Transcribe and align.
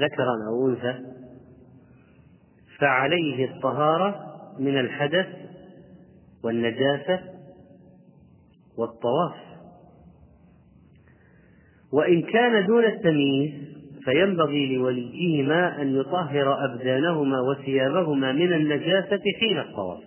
ذكرا 0.00 0.34
أو 0.48 0.68
أنثى 0.68 0.94
فعليه 2.78 3.44
الطهارة 3.44 4.26
من 4.58 4.78
الحدث 4.78 5.26
والنجاسة 6.44 7.20
والطواف. 8.78 9.34
وإن 11.92 12.22
كان 12.22 12.66
دون 12.66 12.84
التمييز 12.84 13.52
فينبغي 14.04 14.76
لوليهما 14.76 15.82
أن 15.82 15.96
يطهر 15.96 16.64
أبدانهما 16.64 17.40
وثيابهما 17.40 18.32
من 18.32 18.52
النجاسة 18.52 19.20
حين 19.40 19.58
الطواف. 19.58 20.02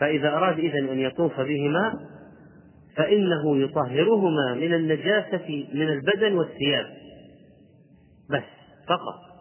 فإذا 0.00 0.28
أراد 0.28 0.58
إذن 0.58 0.88
أن 0.88 0.98
يطوف 0.98 1.40
بهما 1.40 1.94
فإنه 2.96 3.58
يطهرهما 3.58 4.54
من 4.54 4.74
النجاسة 4.74 5.66
من 5.74 5.88
البدن 5.88 6.32
والثياب. 6.32 7.03
بس 8.30 8.42
فقط. 8.88 9.34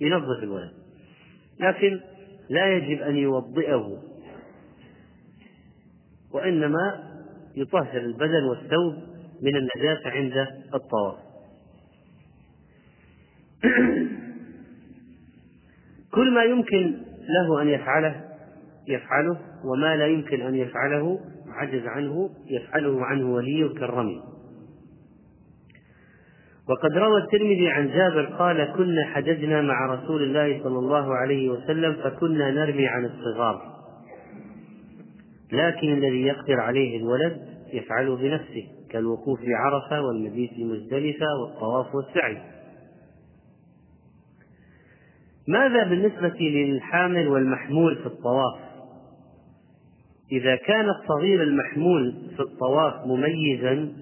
ينظف 0.00 0.42
الولد. 0.42 0.72
لكن 1.60 2.00
لا 2.50 2.76
يجب 2.76 3.02
أن 3.02 3.16
يوضئه 3.16 4.02
وإنما 6.30 7.08
يطهر 7.56 8.00
البدن 8.00 8.44
والثوب 8.44 8.94
من 9.42 9.56
النجاسة 9.56 10.10
عند 10.10 10.46
الطواف. 10.74 11.18
كل 16.14 16.34
ما 16.34 16.44
يمكن 16.44 16.98
له 17.28 17.62
أن 17.62 17.68
يفعله 17.68 18.28
يفعله 18.88 19.40
وما 19.64 19.96
لا 19.96 20.06
يمكن 20.06 20.40
أن 20.40 20.54
يفعله 20.54 21.20
عجز 21.48 21.86
عنه 21.86 22.30
يفعله 22.46 23.04
عنه 23.04 23.34
وليه 23.34 23.74
كالرمي. 23.74 24.37
وقد 26.68 26.92
روى 26.92 27.22
الترمذي 27.22 27.68
عن 27.68 27.88
جابر 27.88 28.24
قال 28.24 28.72
كنا 28.76 29.04
حججنا 29.04 29.62
مع 29.62 29.94
رسول 29.94 30.22
الله 30.22 30.62
صلى 30.62 30.78
الله 30.78 31.14
عليه 31.14 31.48
وسلم 31.48 31.92
فكنا 31.92 32.50
نرمي 32.50 32.86
عن 32.86 33.04
الصغار. 33.04 33.78
لكن 35.52 35.92
الذي 35.92 36.22
يقدر 36.22 36.60
عليه 36.60 36.96
الولد 36.96 37.38
يفعله 37.72 38.16
بنفسه 38.16 38.66
كالوقوف 38.90 39.40
بعرفة 39.40 40.02
والمبيت 40.02 40.50
بمزدلفة 40.58 41.26
والطواف 41.42 41.94
والسعي. 41.94 42.38
ماذا 45.48 45.84
بالنسبة 45.84 46.38
للحامل 46.40 47.28
والمحمول 47.28 47.96
في 47.96 48.06
الطواف؟ 48.06 48.58
إذا 50.32 50.56
كان 50.56 50.88
الصغير 50.88 51.42
المحمول 51.42 52.14
في 52.36 52.42
الطواف 52.42 53.06
مميزا 53.06 53.92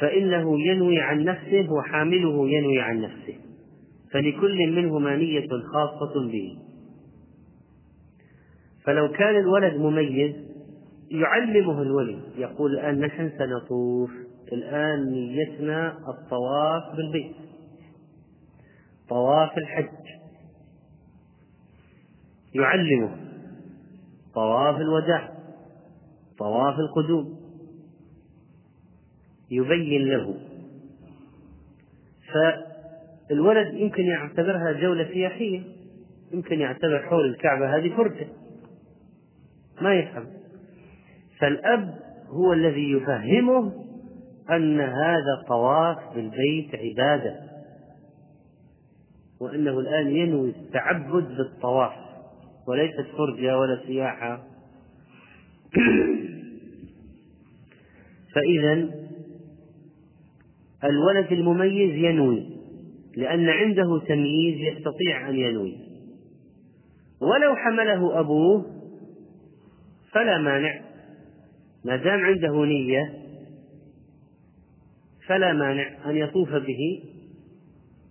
فإنه 0.00 0.60
ينوي 0.60 1.00
عن 1.00 1.24
نفسه 1.24 1.72
وحامله 1.72 2.48
ينوي 2.48 2.80
عن 2.80 3.00
نفسه. 3.00 3.34
فلكل 4.12 4.72
منهما 4.72 5.16
نية 5.16 5.48
خاصة 5.72 6.30
به. 6.32 6.58
فلو 8.84 9.08
كان 9.08 9.36
الولد 9.36 9.74
مميز 9.74 10.34
يعلمه 11.10 11.82
الولي 11.82 12.18
يقول 12.38 12.72
الآن 12.72 13.00
نحن 13.00 13.30
سنطوف. 13.38 14.10
الآن 14.52 15.12
نيتنا 15.12 15.98
الطواف 16.08 16.96
بالبيت. 16.96 17.36
طواف 19.08 19.58
الحج. 19.58 20.06
يعلمه. 22.54 23.16
طواف 24.34 24.76
الوداع. 24.76 25.32
طواف 26.38 26.74
القدوم. 26.78 27.35
يبين 29.50 30.08
له. 30.08 30.34
فالولد 32.32 33.74
يمكن 33.74 34.02
يعتبرها 34.02 34.72
جولة 34.72 35.04
سياحية 35.12 35.62
يمكن 36.32 36.60
يعتبر 36.60 36.98
حول 36.98 37.24
الكعبة 37.24 37.76
هذه 37.76 37.96
فرجة. 37.96 38.26
ما 39.80 39.94
يفهم. 39.94 40.26
فالأب 41.38 41.94
هو 42.28 42.52
الذي 42.52 42.90
يفهمه 42.90 43.72
أن 44.50 44.80
هذا 44.80 45.44
طواف 45.48 46.14
بالبيت 46.14 46.74
عبادة 46.74 47.40
وأنه 49.40 49.78
الآن 49.78 50.16
ينوي 50.16 50.50
التعبد 50.50 51.36
بالطواف 51.36 51.92
وليست 52.68 53.06
فرجة 53.18 53.58
ولا 53.58 53.80
سياحة. 53.86 54.42
فإذا 58.34 59.05
الولد 60.86 61.32
المميز 61.32 61.94
ينوي 61.94 62.56
لأن 63.16 63.48
عنده 63.48 64.00
تمييز 64.08 64.76
يستطيع 64.76 65.28
أن 65.28 65.36
ينوي. 65.36 65.76
ولو 67.20 67.56
حمله 67.56 68.20
أبوه 68.20 68.66
فلا 70.12 70.38
مانع. 70.38 70.80
ما 71.84 71.96
دام 71.96 72.20
عنده 72.20 72.64
نية 72.64 73.14
فلا 75.26 75.52
مانع 75.52 76.10
أن 76.10 76.16
يطوف 76.16 76.50
به. 76.50 77.02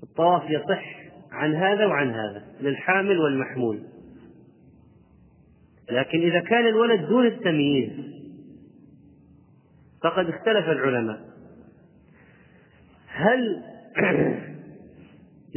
الطواف 0.03 0.50
يصح 0.50 0.96
عن 1.31 1.56
هذا 1.56 1.86
وعن 1.86 2.09
هذا 2.09 2.44
للحامل 2.62 3.19
والمحمول. 3.19 3.80
لكن 5.92 6.22
إذا 6.22 6.40
كان 6.40 6.68
الولد 6.68 7.07
دون 7.09 7.25
التمييز 7.25 7.92
فقد 10.03 10.30
اختلف 10.30 10.69
العلماء. 10.69 11.34
هل 13.16 13.64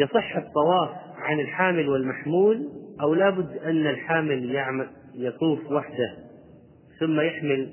يصح 0.03 0.37
الطواف 0.37 0.91
عن 1.17 1.41
الحامل 1.41 1.89
والمحمول 1.89 2.69
أو 3.01 3.15
لابد 3.15 3.57
أن 3.57 3.87
الحامل 3.87 4.51
يعمل 4.51 4.89
يطوف 5.15 5.73
وحده 5.73 6.17
ثم 7.01 7.21
يحمل 7.21 7.73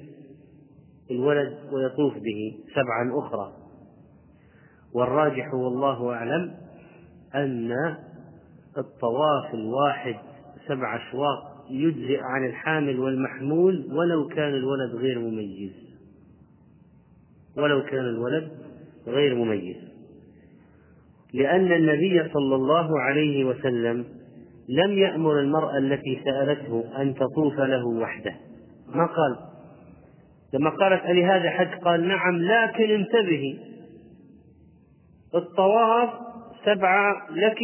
الولد 1.12 1.58
ويطوف 1.72 2.14
به 2.14 2.58
سبعا 2.76 3.20
أخرى؟ 3.20 3.54
والراجح 4.94 5.54
والله 5.54 6.14
أعلم 6.14 6.56
أن 7.36 7.72
الطواف 8.78 9.54
الواحد 9.54 10.16
سبع 10.68 10.96
أشواط 10.96 11.56
يجزئ 11.70 12.20
عن 12.22 12.46
الحامل 12.46 13.00
والمحمول 13.00 13.88
ولو 13.92 14.28
كان 14.28 14.54
الولد 14.54 14.96
غير 14.96 15.20
مميز. 15.20 15.74
ولو 17.58 17.84
كان 17.84 18.06
الولد 18.06 18.52
غير 19.08 19.36
مميز. 19.36 19.78
لأن 21.34 21.72
النبي 21.72 22.30
صلى 22.34 22.56
الله 22.56 23.00
عليه 23.00 23.46
وسلم 23.46 24.06
لم 24.70 24.92
يأمر 24.92 25.40
المرأة 25.40 25.78
التي 25.78 26.22
سألته 26.26 27.02
أن 27.02 27.16
تطوف 27.16 27.60
له 27.60 27.88
وحده. 27.88 28.36
ما 28.88 29.06
قال؟ 29.06 29.36
لما 30.54 30.70
قالت 30.70 31.06
ألهذا 31.06 31.50
حج 31.50 31.84
قال 31.84 32.08
نعم 32.08 32.38
لكن 32.38 32.92
انتبهي. 32.92 33.58
الطواف 35.36 36.10
سبعة 36.66 37.14
لك 37.32 37.60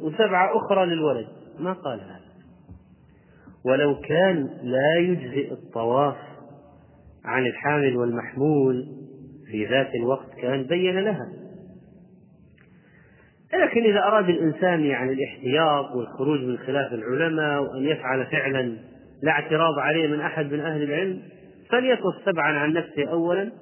وسبعة 0.00 0.56
أخرى 0.56 0.86
للولد. 0.86 1.26
ما 1.58 1.72
قال 1.72 2.00
هذا. 2.00 2.22
ولو 3.64 4.00
كان 4.00 4.50
لا 4.62 4.96
يجزئ 4.96 5.52
الطواف 5.52 6.16
عن 7.24 7.46
الحامل 7.46 7.96
والمحمول 7.96 9.01
في 9.52 9.66
ذات 9.66 9.94
الوقت 9.94 10.34
كان 10.42 10.62
بين 10.62 10.98
لها. 10.98 11.28
لكن 13.54 13.84
إذا 13.84 13.98
أراد 13.98 14.28
الإنسان 14.28 14.84
يعني 14.84 15.12
الاحتياط 15.12 15.96
والخروج 15.96 16.40
من 16.40 16.58
خلاف 16.58 16.92
العلماء 16.92 17.62
وأن 17.62 17.84
يفعل 17.84 18.26
فعلا 18.26 18.76
لا 19.22 19.32
اعتراض 19.32 19.78
عليه 19.78 20.08
من 20.08 20.20
أحد 20.20 20.52
من 20.52 20.60
أهل 20.60 20.82
العلم 20.82 21.22
فليطف 21.70 22.14
سبعا 22.24 22.52
عن 22.52 22.72
نفسه 22.72 23.08
أولا 23.08 23.52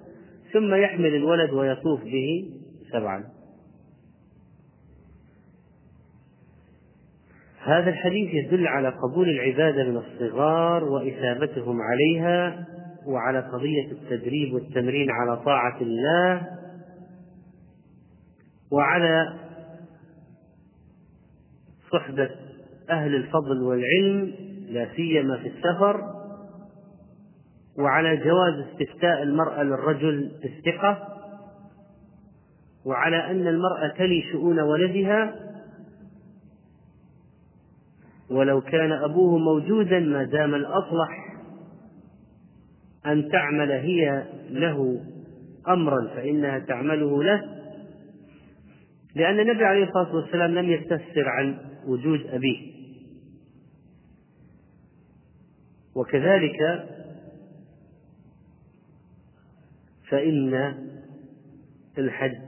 ثم 0.52 0.74
يحمل 0.74 1.14
الولد 1.14 1.50
ويطوف 1.50 2.04
به 2.04 2.50
سبعا. 2.92 3.24
هذا 7.62 7.90
الحديث 7.90 8.34
يدل 8.34 8.66
على 8.66 8.88
قبول 8.88 9.28
العبادة 9.28 9.84
من 9.84 9.96
الصغار 9.96 10.84
وإثابتهم 10.84 11.78
عليها 11.80 12.66
وعلى 13.06 13.40
قضية 13.40 13.92
التدريب 13.92 14.54
والتمرين 14.54 15.10
على 15.10 15.36
طاعة 15.36 15.80
الله 15.80 16.46
وعلى 18.70 19.38
صحبة 21.92 22.30
أهل 22.90 23.14
الفضل 23.14 23.62
والعلم 23.62 24.34
لا 24.68 24.88
سيما 24.96 25.36
في 25.36 25.48
السفر 25.48 26.00
وعلى 27.78 28.16
جواز 28.16 28.54
استفتاء 28.54 29.22
المرأة 29.22 29.62
للرجل 29.62 30.32
الثقة 30.44 31.08
وعلى 32.84 33.30
أن 33.30 33.46
المرأة 33.46 33.88
تلي 33.98 34.22
شؤون 34.32 34.60
ولدها 34.60 35.34
ولو 38.30 38.60
كان 38.60 38.92
أبوه 38.92 39.38
موجودا 39.38 40.00
ما 40.00 40.24
دام 40.24 40.54
الأصلح. 40.54 41.29
أن 43.06 43.28
تعمل 43.28 43.72
هي 43.72 44.24
له 44.50 45.04
أمرا 45.68 46.08
فإنها 46.14 46.58
تعمله 46.58 47.22
له. 47.22 47.60
لأن 49.14 49.40
النبي 49.40 49.64
عليه 49.64 49.84
الصلاة 49.84 50.14
والسلام 50.14 50.54
لم 50.54 50.70
يستفسر 50.70 51.28
عن 51.28 51.58
وجود 51.86 52.26
أبيه. 52.26 52.72
وكذلك 55.94 56.88
فإن 60.08 60.74
الحج 61.98 62.38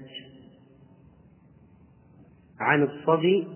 عن 2.60 2.82
الصبي 2.82 3.46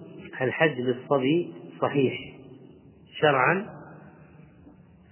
الحج 0.41 0.81
للصبي 0.81 1.53
صحيح 1.81 2.37
شرعا. 3.21 3.67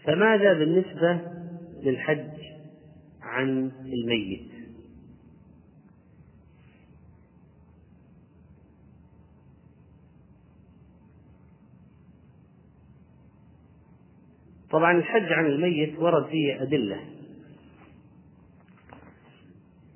فماذا 0.04 0.52
بالنسبة 0.52 1.33
للحج 1.84 2.30
عن 3.22 3.72
الميت. 3.84 4.54
طبعا 14.70 14.98
الحج 14.98 15.32
عن 15.32 15.46
الميت 15.46 15.98
ورد 15.98 16.26
فيه 16.26 16.62
أدلة. 16.62 17.00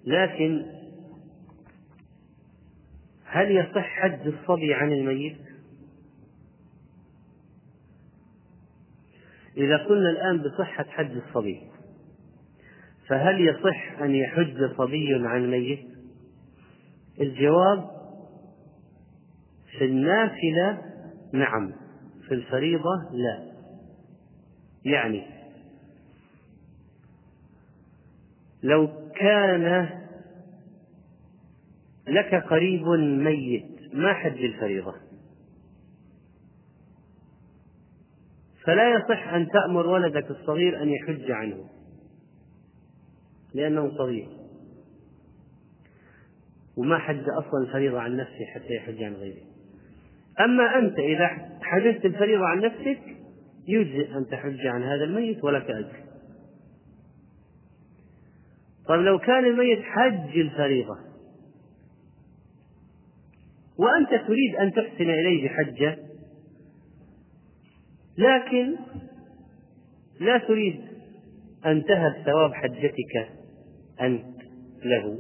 لكن 0.05 0.67
هل 3.25 3.51
يصح 3.51 3.87
حج 3.87 4.27
الصبي 4.27 4.75
عن 4.75 4.93
الميت؟ 4.93 5.39
إذا 9.57 9.77
قلنا 9.77 10.11
الآن 10.11 10.39
بصحة 10.43 10.85
حج 10.85 11.11
الصبي. 11.11 11.78
فهل 13.09 13.41
يصح 13.41 14.03
أن 14.03 14.15
يحج 14.15 14.77
صبي 14.77 15.15
عن 15.15 15.45
الميت؟ 15.45 15.89
الجواب 17.21 17.91
في 19.79 19.85
النافلة 19.85 20.83
نعم 21.33 21.73
في 22.29 22.35
الفريضة 22.35 23.11
لا. 23.13 23.53
يعني 24.85 25.27
لو 28.63 28.89
كان 29.17 29.89
لك 32.09 32.35
قريب 32.35 32.87
ميت 32.99 33.95
ما 33.95 34.15
حج 34.15 34.45
الفريضة 34.45 34.95
فلا 38.65 38.95
يصح 38.95 39.29
أن 39.29 39.49
تأمر 39.49 39.87
ولدك 39.87 40.31
الصغير 40.31 40.83
أن 40.83 40.89
يحج 40.89 41.31
عنه. 41.31 41.78
لأنه 43.55 43.91
صغير. 43.99 44.29
وما 46.77 46.99
حج 46.99 47.25
أصلا 47.39 47.63
الفريضة 47.67 48.01
عن 48.01 48.17
نفسه 48.17 48.45
حتى 48.55 48.75
يحج 48.75 49.03
عن 49.03 49.13
غيره. 49.13 49.43
أما 50.41 50.79
أنت 50.79 50.99
إذا 50.99 51.27
حجزت 51.63 52.05
الفريضة 52.05 52.47
عن 52.47 52.61
نفسك 52.61 53.01
يجزئ 53.69 54.17
أن 54.17 54.27
تحج 54.31 54.67
عن 54.67 54.83
هذا 54.83 55.05
الميت 55.05 55.45
ولك 55.45 55.71
أجر 55.71 56.05
طيب 58.89 59.01
لو 59.01 59.19
كان 59.19 59.45
الميت 59.45 59.83
حج 59.83 60.39
الفريضة 60.39 60.99
وأنت 63.79 64.27
تريد 64.27 64.57
أن 64.61 64.73
تحسن 64.73 65.11
إليه 65.11 65.49
بحجة 65.49 65.99
لكن 68.19 68.77
لا 70.21 70.39
تريد 70.39 70.81
أن 71.67 71.85
تهب 71.85 72.23
ثواب 72.27 72.55
حجتك 72.55 73.38
أنت 74.01 74.39
له. 74.85 75.19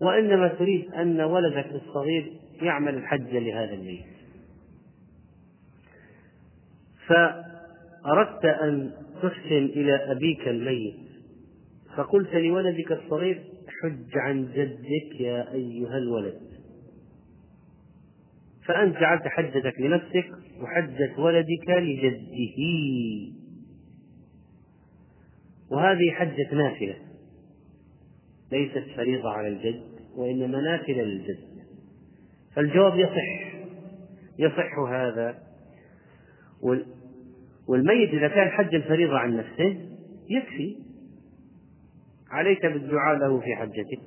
وإنما 0.00 0.48
تريد 0.48 0.94
أن 0.94 1.20
ولدك 1.20 1.66
الصغير 1.74 2.32
يعمل 2.62 2.94
الحج 2.94 3.36
لهذا 3.36 3.74
الميت. 3.74 4.04
فأردت 7.06 8.44
أن 8.44 8.92
تحسن 9.22 9.64
إلى 9.64 10.12
أبيك 10.12 10.48
الميت. 10.48 10.94
فقلت 11.96 12.34
لولدك 12.34 12.92
الصغير 12.92 13.42
حج 13.82 14.18
عن 14.18 14.52
جدك 14.54 15.20
يا 15.20 15.52
أيها 15.52 15.98
الولد. 15.98 16.40
فأنت 18.66 18.96
جعلت 18.96 19.22
حجتك 19.26 19.80
لنفسك 19.80 20.30
وحجة 20.60 21.20
ولدك 21.20 21.68
لجده. 21.68 22.58
وهذه 25.70 26.10
حجة 26.10 26.54
نافلة. 26.54 27.11
ليست 28.52 28.84
فريضة 28.96 29.30
على 29.30 29.48
الجد 29.48 29.82
وإنما 30.16 30.60
نافلة 30.60 31.02
للجد. 31.02 31.38
فالجواب 32.54 32.98
يصح 32.98 33.54
يصح 34.38 34.78
هذا. 34.78 35.38
والميت 37.68 38.14
إذا 38.14 38.28
كان 38.28 38.48
حج 38.48 38.74
الفريضة 38.74 39.18
عن 39.18 39.36
نفسه 39.36 39.88
يكفي. 40.30 40.76
عليك 42.30 42.66
بالدعاء 42.66 43.18
له 43.18 43.40
في 43.40 43.56
حجتك. 43.56 44.02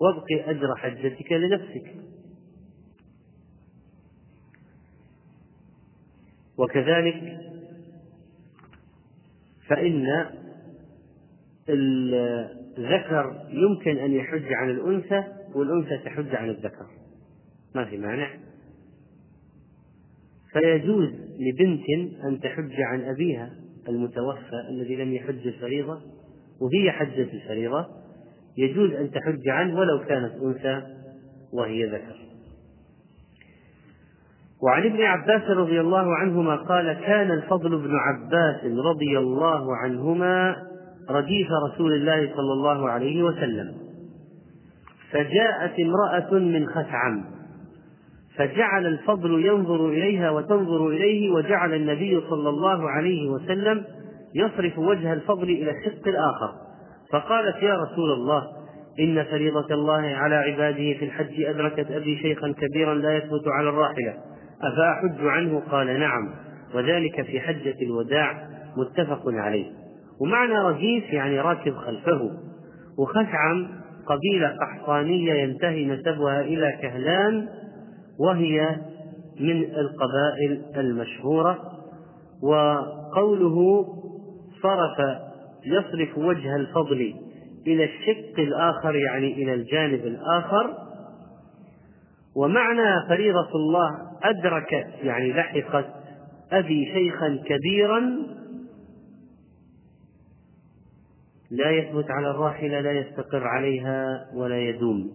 وابقي 0.00 0.50
أجر 0.50 0.76
حجتك 0.76 1.32
لنفسك. 1.32 1.94
وكذلك 6.58 7.40
فإن 9.66 10.06
الذكر 12.78 13.46
يمكن 13.48 13.98
أن 13.98 14.12
يحج 14.12 14.52
عن 14.52 14.70
الأنثى 14.70 15.24
والأنثى 15.54 15.98
تحج 16.04 16.34
عن 16.34 16.48
الذكر. 16.48 16.86
ما 17.74 17.84
في 17.84 17.96
مانع. 17.96 18.30
فيجوز 20.52 21.08
لبنت 21.38 21.84
أن 22.24 22.40
تحج 22.40 22.80
عن 22.80 23.00
أبيها 23.00 23.50
المتوفى 23.88 24.68
الذي 24.70 24.96
لم 24.96 25.14
يحج 25.14 25.46
الفريضة 25.46 26.00
وهي 26.60 26.90
حجة 26.90 27.28
الفريضة. 27.32 27.86
يجوز 28.56 28.92
أن 28.92 29.10
تحج 29.10 29.48
عنه 29.48 29.78
ولو 29.78 30.04
كانت 30.04 30.32
أنثى 30.42 30.82
وهي 31.52 31.84
ذكر. 31.84 32.16
وعن 34.62 34.86
ابن 34.86 35.02
عباس 35.02 35.42
رضي 35.42 35.80
الله 35.80 36.16
عنهما 36.16 36.56
قال 36.56 36.92
كان 36.92 37.30
الفضل 37.30 37.78
بن 37.78 37.96
عباس 37.96 38.64
رضي 38.64 39.18
الله 39.18 39.76
عنهما 39.76 40.56
رديف 41.10 41.48
رسول 41.72 41.92
الله 41.92 42.34
صلى 42.36 42.52
الله 42.52 42.90
عليه 42.90 43.22
وسلم. 43.22 43.74
فجاءت 45.10 45.80
امرأة 45.80 46.38
من 46.38 46.66
خثعم 46.66 47.24
فجعل 48.36 48.86
الفضل 48.86 49.46
ينظر 49.46 49.88
إليها 49.88 50.30
وتنظر 50.30 50.88
إليه 50.88 51.30
وجعل 51.30 51.74
النبي 51.74 52.20
صلى 52.30 52.48
الله 52.48 52.90
عليه 52.90 53.30
وسلم 53.30 53.84
يصرف 54.34 54.78
وجه 54.78 55.12
الفضل 55.12 55.50
إلى 55.50 55.70
الشق 55.70 56.08
الآخر. 56.08 56.52
فقالت 57.12 57.62
يا 57.62 57.74
رسول 57.74 58.12
الله 58.12 58.48
إن 59.00 59.24
فريضة 59.24 59.74
الله 59.74 60.02
على 60.02 60.34
عباده 60.34 60.98
في 60.98 61.04
الحج 61.04 61.42
أدركت 61.42 61.90
أبي 61.90 62.18
شيخا 62.18 62.52
كبيرا 62.52 62.94
لا 62.94 63.16
يثبت 63.16 63.48
على 63.48 63.68
الراحلة 63.68 64.14
أفأحج 64.62 65.26
عنه؟ 65.26 65.62
قال 65.70 66.00
نعم 66.00 66.30
وذلك 66.74 67.22
في 67.22 67.40
حجة 67.40 67.74
الوداع 67.82 68.48
متفق 68.76 69.22
عليه. 69.26 69.66
ومعنى 70.20 70.58
رجيف 70.58 71.04
يعني 71.12 71.40
راكب 71.40 71.74
خلفه 71.74 72.30
وخشعم 72.98 73.68
قبيلة 74.06 74.56
قحطانية 74.60 75.32
ينتهي 75.34 75.86
نسبها 75.86 76.40
إلى 76.40 76.78
كهلان 76.82 77.48
وهي 78.18 78.76
من 79.40 79.64
القبائل 79.64 80.62
المشهورة 80.76 81.58
وقوله 82.42 83.86
صرف 84.62 85.18
يصرف 85.66 86.18
وجه 86.18 86.56
الفضل 86.56 87.14
إلى 87.66 87.84
الشق 87.84 88.38
الآخر 88.38 88.94
يعني 88.96 89.32
إلى 89.32 89.54
الجانب 89.54 90.06
الآخر. 90.06 90.74
ومعنى 92.36 93.08
فريضة 93.08 93.48
الله 93.54 93.90
أدركت 94.22 94.86
يعني 95.02 95.32
لحقت 95.32 95.86
أبي 96.52 96.84
شيخا 96.94 97.38
كبيرا 97.46 98.18
لا 101.50 101.70
يثبت 101.70 102.10
على 102.10 102.30
الراحلة 102.30 102.80
لا 102.80 102.92
يستقر 102.92 103.46
عليها 103.46 104.26
ولا 104.34 104.58
يدوم. 104.58 105.10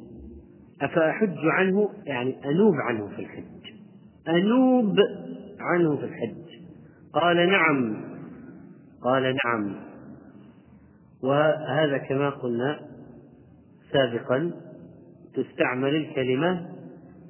أفأحج 0.81 1.37
عنه؟ 1.37 1.89
يعني 2.05 2.35
أنوب 2.45 2.73
عنه 2.75 3.07
في 3.07 3.21
الحج. 3.21 3.73
أنوب 4.27 4.95
عنه 5.59 5.97
في 5.97 6.05
الحج. 6.05 6.43
قال 7.13 7.49
نعم. 7.49 8.03
قال 9.03 9.35
نعم. 9.45 9.75
وهذا 11.23 11.97
كما 11.97 12.29
قلنا 12.29 12.79
سابقا 13.91 14.51
تستعمل 15.35 15.95
الكلمة 15.95 16.69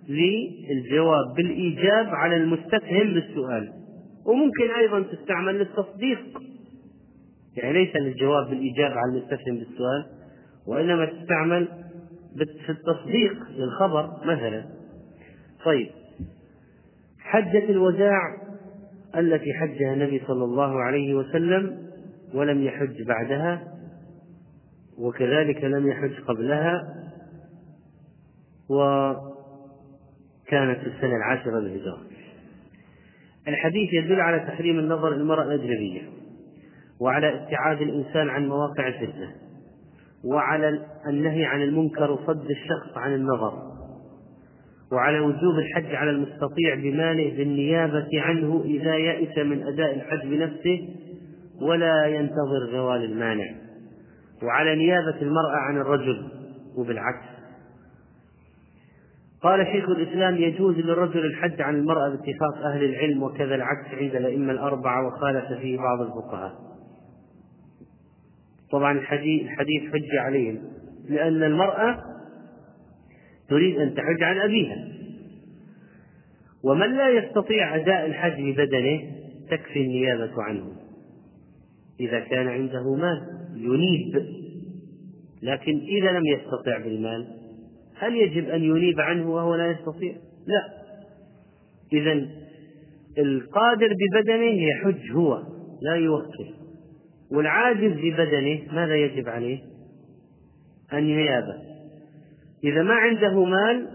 للجواب 0.10 1.34
بالإيجاب 1.36 2.08
على 2.08 2.36
المستفهم 2.36 3.08
للسؤال 3.08 3.74
وممكن 4.26 4.72
أيضا 4.80 5.02
تستعمل 5.02 5.60
للتصديق. 5.60 6.40
يعني 7.58 7.74
ليس 7.74 7.96
للجواب 7.96 8.50
بالإيجاب 8.50 8.92
على 8.92 9.12
المستفهم 9.12 9.58
بالسؤال 9.58 10.06
وإنما 10.68 11.06
تستعمل 11.06 11.68
في 12.66 12.72
التصديق 12.72 13.34
للخبر 13.50 14.12
مثلا. 14.26 14.66
طيب. 15.66 15.90
حجة 17.20 17.70
الوداع 17.70 18.20
التي 19.18 19.54
حجها 19.54 19.94
النبي 19.94 20.22
صلى 20.28 20.44
الله 20.44 20.82
عليه 20.82 21.14
وسلم 21.14 21.88
ولم 22.34 22.64
يحج 22.64 23.02
بعدها 23.02 23.74
وكذلك 24.98 25.64
لم 25.64 25.88
يحج 25.88 26.14
قبلها 26.28 26.82
وكانت 28.70 29.30
في 30.80 30.88
السنة 30.88 31.16
العاشرة 31.16 31.60
للهجرة. 31.60 32.02
الحديث 33.48 33.94
يدل 33.94 34.22
على 34.22 34.40
تحريم 34.40 34.80
النظر 34.80 35.14
المرأة 35.14 35.44
الأجنبية. 35.44 36.02
وعلى 37.02 37.42
ابتعاد 37.42 37.82
الإنسان 37.82 38.30
عن 38.30 38.48
مواقع 38.48 38.88
الفتنة 38.88 39.32
وعلى 40.24 40.80
النهي 41.08 41.46
عن 41.46 41.62
المنكر 41.62 42.12
وصد 42.12 42.50
الشخص 42.50 42.98
عن 42.98 43.16
النظر 43.16 43.74
وعلى 44.92 45.20
وجوب 45.20 45.56
الحج 45.58 45.96
على 45.96 46.10
المستطيع 46.10 46.76
بماله 46.76 47.38
بالنيابة 47.38 48.08
عنه 48.14 48.62
إذا 48.66 48.96
يئس 48.96 49.38
من 49.38 49.64
أداء 49.64 49.96
الحج 49.96 50.28
بنفسه 50.28 50.90
ولا 51.62 52.06
ينتظر 52.06 52.72
زوال 52.72 53.04
المانع 53.04 53.46
وعلى 54.44 54.76
نيابة 54.76 55.22
المرأة 55.22 55.58
عن 55.58 55.78
الرجل 55.78 56.28
وبالعكس. 56.78 57.26
قال 59.42 59.66
شيخ 59.66 59.90
الإسلام 59.90 60.36
يجوز 60.36 60.76
للرجل 60.76 61.26
الحج 61.26 61.62
عن 61.62 61.76
المرأة 61.76 62.10
باتفاق 62.10 62.66
أهل 62.66 62.84
العلم 62.84 63.24
وكذا 63.24 63.56
العكس 63.56 63.88
عند 63.94 64.16
الأئمة 64.16 64.52
الأربعة 64.52 65.08
وخالف 65.08 65.54
فيه 65.60 65.78
بعض 65.78 66.02
الفقهاء. 66.02 66.73
طبعا 68.74 69.00
الحديث, 69.00 69.48
حجة 69.94 70.22
عليهم. 70.22 70.60
لأن 71.10 71.44
المرأة 71.44 72.04
تريد 73.50 73.78
أن 73.78 73.96
تحج 73.96 74.24
عن 74.24 74.38
أبيها. 74.38 74.88
ومن 76.64 76.98
لا 76.98 77.10
يستطيع 77.10 77.76
أداء 77.76 78.06
الحج 78.06 78.42
ببدنه 78.42 79.02
تكفي 79.50 79.82
النيابة 79.82 80.44
عنه. 80.44 80.72
إذا 82.00 82.20
كان 82.20 82.48
عنده 82.48 82.96
مال 82.96 83.48
ينيب. 83.56 84.26
لكن 85.42 85.80
إذا 85.80 86.12
لم 86.12 86.26
يستطع 86.26 86.78
بالمال 86.78 87.28
هل 87.98 88.16
يجب 88.16 88.50
أن 88.50 88.64
ينيب 88.64 89.00
عنه 89.00 89.30
وهو 89.30 89.56
لا 89.56 89.72
يستطيع؟ 89.72 90.14
لا. 90.48 90.84
إذا 91.94 92.28
القادر 93.18 93.94
ببدنه 93.94 94.68
يحج 94.68 95.12
هو 95.12 95.44
لا 95.82 95.96
يوكل 95.96 96.63
والعاجز 97.34 97.92
ببدنه 97.92 98.74
ماذا 98.74 98.96
يجب 98.96 99.30
عليه؟ 99.30 99.60
أن 100.94 101.04
إذا 102.64 102.84
ما 102.84 102.94
عنده 102.94 103.46
مال 103.46 103.88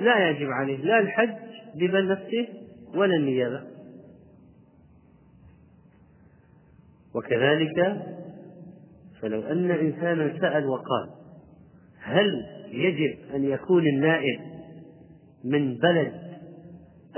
لا 0.00 0.30
يجب 0.30 0.50
عليه 0.50 0.76
لا 0.76 0.98
الحج 0.98 1.34
ببل 1.74 2.08
نفسه 2.08 2.48
ولا 2.94 3.16
النيابة. 3.16 3.62
وكذلك 7.14 8.02
فلو 9.20 9.40
أن 9.40 9.70
إنسانا 9.70 10.40
سأل 10.40 10.66
وقال 10.66 11.10
هل 12.00 12.46
يجب 12.70 13.16
أن 13.34 13.44
يكون 13.44 13.86
النائب 13.86 14.40
من 15.44 15.76
بلد 15.76 16.12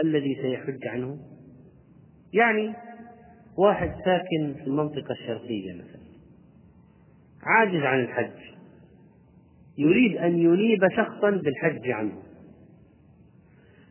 الذي 0.04 0.35
سيحج 0.42 0.87
عنه؟ 0.87 1.18
يعني 2.33 2.75
واحد 3.58 3.92
ساكن 4.04 4.54
في 4.54 4.66
المنطقة 4.66 5.12
الشرقية 5.12 5.72
مثلا 5.72 6.06
عاجز 7.42 7.82
عن 7.82 8.00
الحج 8.00 8.56
يريد 9.78 10.16
أن 10.16 10.38
ينيب 10.38 10.88
شخصا 10.96 11.30
بالحج 11.30 11.90
عنه. 11.90 12.22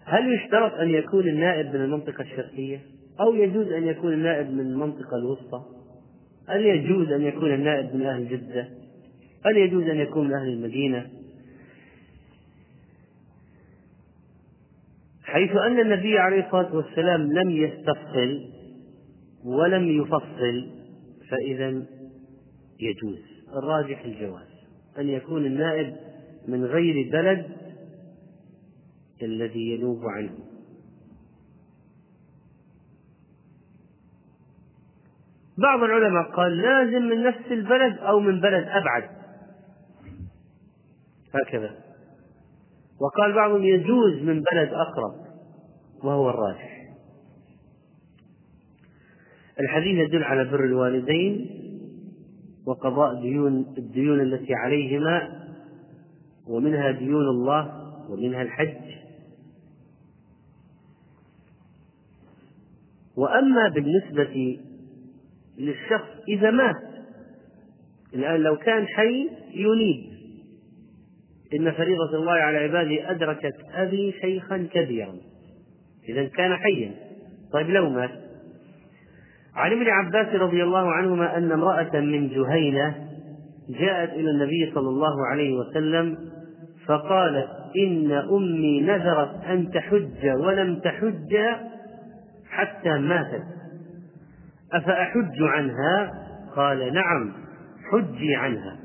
هل 0.06 0.34
يشترط 0.34 0.74
أن 0.74 0.90
يكون 0.90 1.28
النائب 1.28 1.76
من 1.76 1.82
المنطقة 1.82 2.22
الشرقية؟ 2.22 2.82
أو 3.20 3.36
يجوز 3.36 3.68
أن 3.68 3.88
يكون 3.88 4.14
النائب 4.14 4.52
من 4.52 4.60
المنطقة 4.60 5.18
الوسطى؟ 5.18 5.62
هل 6.50 6.66
يجوز 6.66 7.12
أن 7.12 7.22
يكون 7.22 7.54
النائب 7.54 7.96
من 7.96 8.06
أهل 8.06 8.30
جدة؟ 8.30 8.68
هل 9.46 9.58
يجوز 9.58 9.84
أن 9.84 9.98
يكون 9.98 10.28
من 10.28 10.34
أهل 10.34 10.48
المدينة؟ 10.48 11.08
حيث 15.24 15.52
أن 15.52 15.80
النبي 15.80 16.20
عليه 16.20 16.46
الصلاة 16.46 16.76
والسلام 16.76 17.22
لم 17.34 17.50
يستفصل 17.52 18.55
ولم 19.46 20.02
يفصل 20.02 20.70
فإذا 21.30 21.68
يجوز. 22.80 23.20
الراجح 23.58 24.06
الجواز. 24.06 24.48
أن 25.00 25.10
يكون 25.10 25.46
النائب 25.46 25.96
من 26.48 26.66
غير 26.66 27.12
بلد 27.12 27.46
الذي 29.24 29.72
ينوب 29.72 30.00
عنه. 30.06 30.38
بعض 35.58 35.84
العلماء 35.84 36.32
قال 36.32 36.58
لازم 36.58 37.06
من 37.06 37.24
نفس 37.24 37.52
البلد 37.52 37.98
أو 37.98 38.20
من 38.20 38.42
بلد 38.42 38.68
أبعد. 38.68 39.10
هكذا. 41.34 41.76
وقال 43.02 43.36
بعضهم 43.36 43.64
يجوز 43.64 44.14
من 44.22 44.44
بلد 44.52 44.70
أقرب 44.74 45.26
وهو 46.04 46.30
الراجح. 46.30 46.75
الحديث 49.60 50.08
يدل 50.08 50.24
على 50.24 50.46
بر 50.46 50.64
الوالدين 50.64 51.50
وقضاء 52.66 53.22
ديون 53.22 53.66
الديون 53.78 54.22
التي 54.22 54.54
عليهما 54.54 55.46
ومنها 56.48 56.92
ديون 56.92 57.30
الله 57.30 57.92
ومنها 58.10 58.42
الحج. 58.42 58.96
وأما 63.18 63.70
بالنسبة 63.70 64.60
للشخص 65.58 66.10
إذا 66.30 66.52
مات 66.52 66.76
الآن 68.14 68.40
لو 68.42 68.58
كان 68.58 68.88
حي 68.88 69.30
ينيب. 69.54 70.16
إن 71.54 71.72
فريضة 71.72 72.16
الله 72.16 72.32
على 72.32 72.58
عباده 72.58 73.12
أدركت 73.12 73.56
أبي 73.74 74.14
شيخا 74.22 74.68
كبيرا. 74.74 75.16
إذا 76.10 76.26
كان 76.26 76.56
حيا. 76.56 76.92
طيب 77.52 77.70
لو 77.70 77.90
مات؟ 77.90 78.25
عن 79.56 79.72
ابن 79.72 79.88
عباس 79.90 80.36
رضي 80.36 80.64
الله 80.64 80.92
عنهما 80.92 81.38
أن 81.38 81.52
امرأة 81.52 82.00
من 82.00 82.30
جهينة 82.30 82.96
جاءت 83.70 84.10
إلى 84.10 84.32
النبي 84.32 84.72
صلى 84.76 84.90
الله 84.90 85.28
عليه 85.28 85.58
وسلم 85.58 86.18
فقالت 86.88 87.50
إن 87.88 88.12
أمي 88.12 88.82
نذرت 88.82 89.44
أن 89.50 89.72
تحج 89.72 90.30
ولم 90.40 90.80
تحج 90.80 91.38
حتى 92.50 92.98
ماتت. 92.98 93.44
أفأحج 94.74 95.42
عنها؟ 95.42 96.12
قال 96.56 96.94
نعم 96.94 97.34
حجي 97.92 98.36
عنها. 98.36 98.76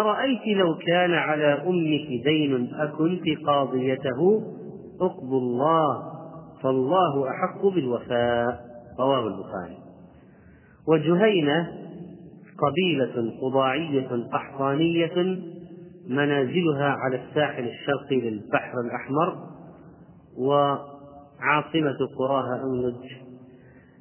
أرأيت 0.00 0.56
لو 0.56 0.74
كان 0.86 1.14
على 1.14 1.52
أمك 1.52 2.24
دين 2.24 2.74
أكنت 2.74 3.46
قاضيته؟ 3.46 4.42
اقضوا 5.00 5.40
الله 5.40 6.02
فالله 6.62 7.30
أحق 7.30 7.66
بالوفاء. 7.66 8.60
رواه 9.00 9.26
البخاري. 9.26 9.79
وجهينة 10.88 11.72
قبيلة 12.58 13.40
قضاعية 13.42 14.08
قحطانية 14.32 15.38
منازلها 16.06 16.88
على 16.88 17.22
الساحل 17.24 17.68
الشرقي 17.68 18.30
للبحر 18.30 18.80
الأحمر 18.80 19.36
وعاصمة 20.38 21.98
قراها 22.18 22.62
أنلج 22.64 23.06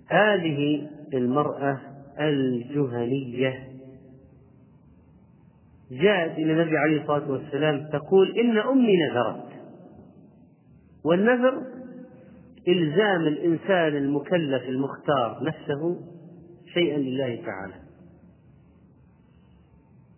هذه 0.08 0.88
المرأة 1.14 1.78
الجهنية. 2.20 3.70
جاءت 5.92 6.38
إلى 6.38 6.54
النبي 6.54 6.78
عليه 6.78 7.02
الصلاة 7.02 7.32
والسلام 7.32 7.88
تقول 7.94 8.40
إن 8.40 8.58
أمي 8.58 8.94
نذرت. 8.98 9.50
والنذر 11.06 11.64
إلزام 12.68 13.22
الإنسان 13.22 13.98
المكلف 13.98 14.64
المختار 14.64 15.44
نفسه 15.44 16.00
شيئا 16.74 16.98
لله 16.98 17.36
تعالى. 17.46 17.74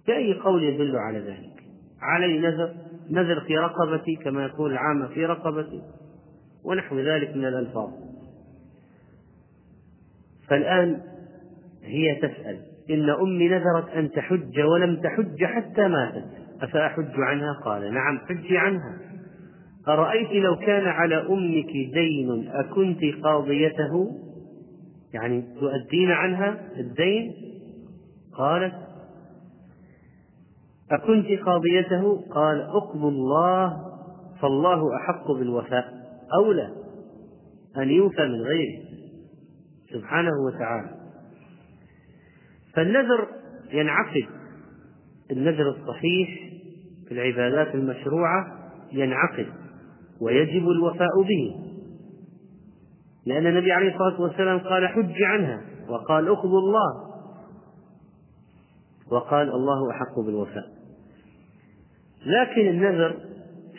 بأي 0.08 0.34
قول 0.34 0.64
يدل 0.64 0.96
على 0.96 1.20
ذلك؟ 1.20 1.64
علي 2.02 2.40
نذر 2.40 2.74
نذر 3.10 3.42
في 3.42 3.58
رقبتي 3.58 4.16
كما 4.16 4.44
يقول 4.44 4.72
العامة 4.72 5.08
في 5.08 5.26
رقبتي 5.26 5.82
ونحو 6.64 7.00
ذلك 7.00 7.36
من 7.36 7.46
الألفاظ. 7.46 7.90
فالآن 10.48 11.02
هي 11.84 12.16
تسأل 12.16 12.60
إن 12.90 13.10
أمي 13.10 13.48
نذرت 13.48 13.90
أن 13.90 14.12
تحج 14.12 14.60
ولم 14.60 15.02
تحج 15.02 15.46
حتى 15.46 15.88
ماتت 15.88 16.26
أفأحج 16.62 17.14
عنها؟ 17.18 17.54
قال 17.66 17.94
نعم 17.94 18.20
حجي 18.30 18.58
عنها. 18.58 18.98
أرأيت 19.88 20.32
لو 20.32 20.56
كان 20.56 20.88
على 20.88 21.16
أمك 21.16 21.72
دين 21.94 22.48
أكنت 22.48 23.24
قاضيته؟ 23.24 24.18
يعني 25.14 25.42
تؤدين 25.60 26.12
عنها 26.12 26.62
الدين؟ 26.80 27.34
قالت 28.38 28.74
أكنت 30.92 31.40
قاضيته؟ 31.46 32.22
قال 32.32 32.62
اقضوا 32.62 33.12
الله 33.12 33.92
فالله 34.42 34.96
أحق 34.96 35.32
بالوفاء. 35.32 35.94
أولى 36.40 36.70
أن 37.78 37.90
يوفى 37.90 38.22
من 38.22 38.42
غيره. 38.42 38.84
سبحانه 39.94 40.32
وتعالى. 40.46 40.90
فالنذر 42.74 43.28
ينعقد. 43.72 44.26
النذر 45.32 45.70
الصحيح 45.70 46.30
في 47.08 47.12
العبادات 47.12 47.76
المشروعة 47.76 48.46
ينعقد 48.92 49.48
ويجب 50.22 50.70
الوفاء 50.70 51.22
به. 51.22 51.71
لأن 53.26 53.48
النبي 53.48 53.72
عليه 53.72 53.94
الصلاة 53.94 54.22
والسلام 54.22 54.60
قال 54.60 54.88
حج 54.88 55.24
عنها 55.24 55.62
وقال 55.90 56.32
اخذوا 56.32 56.60
الله. 56.60 57.12
وقال 59.12 59.50
الله 59.50 59.92
أحق 59.92 60.20
بالوفاء. 60.20 60.72
لكن 62.26 62.68
النذر 62.68 63.18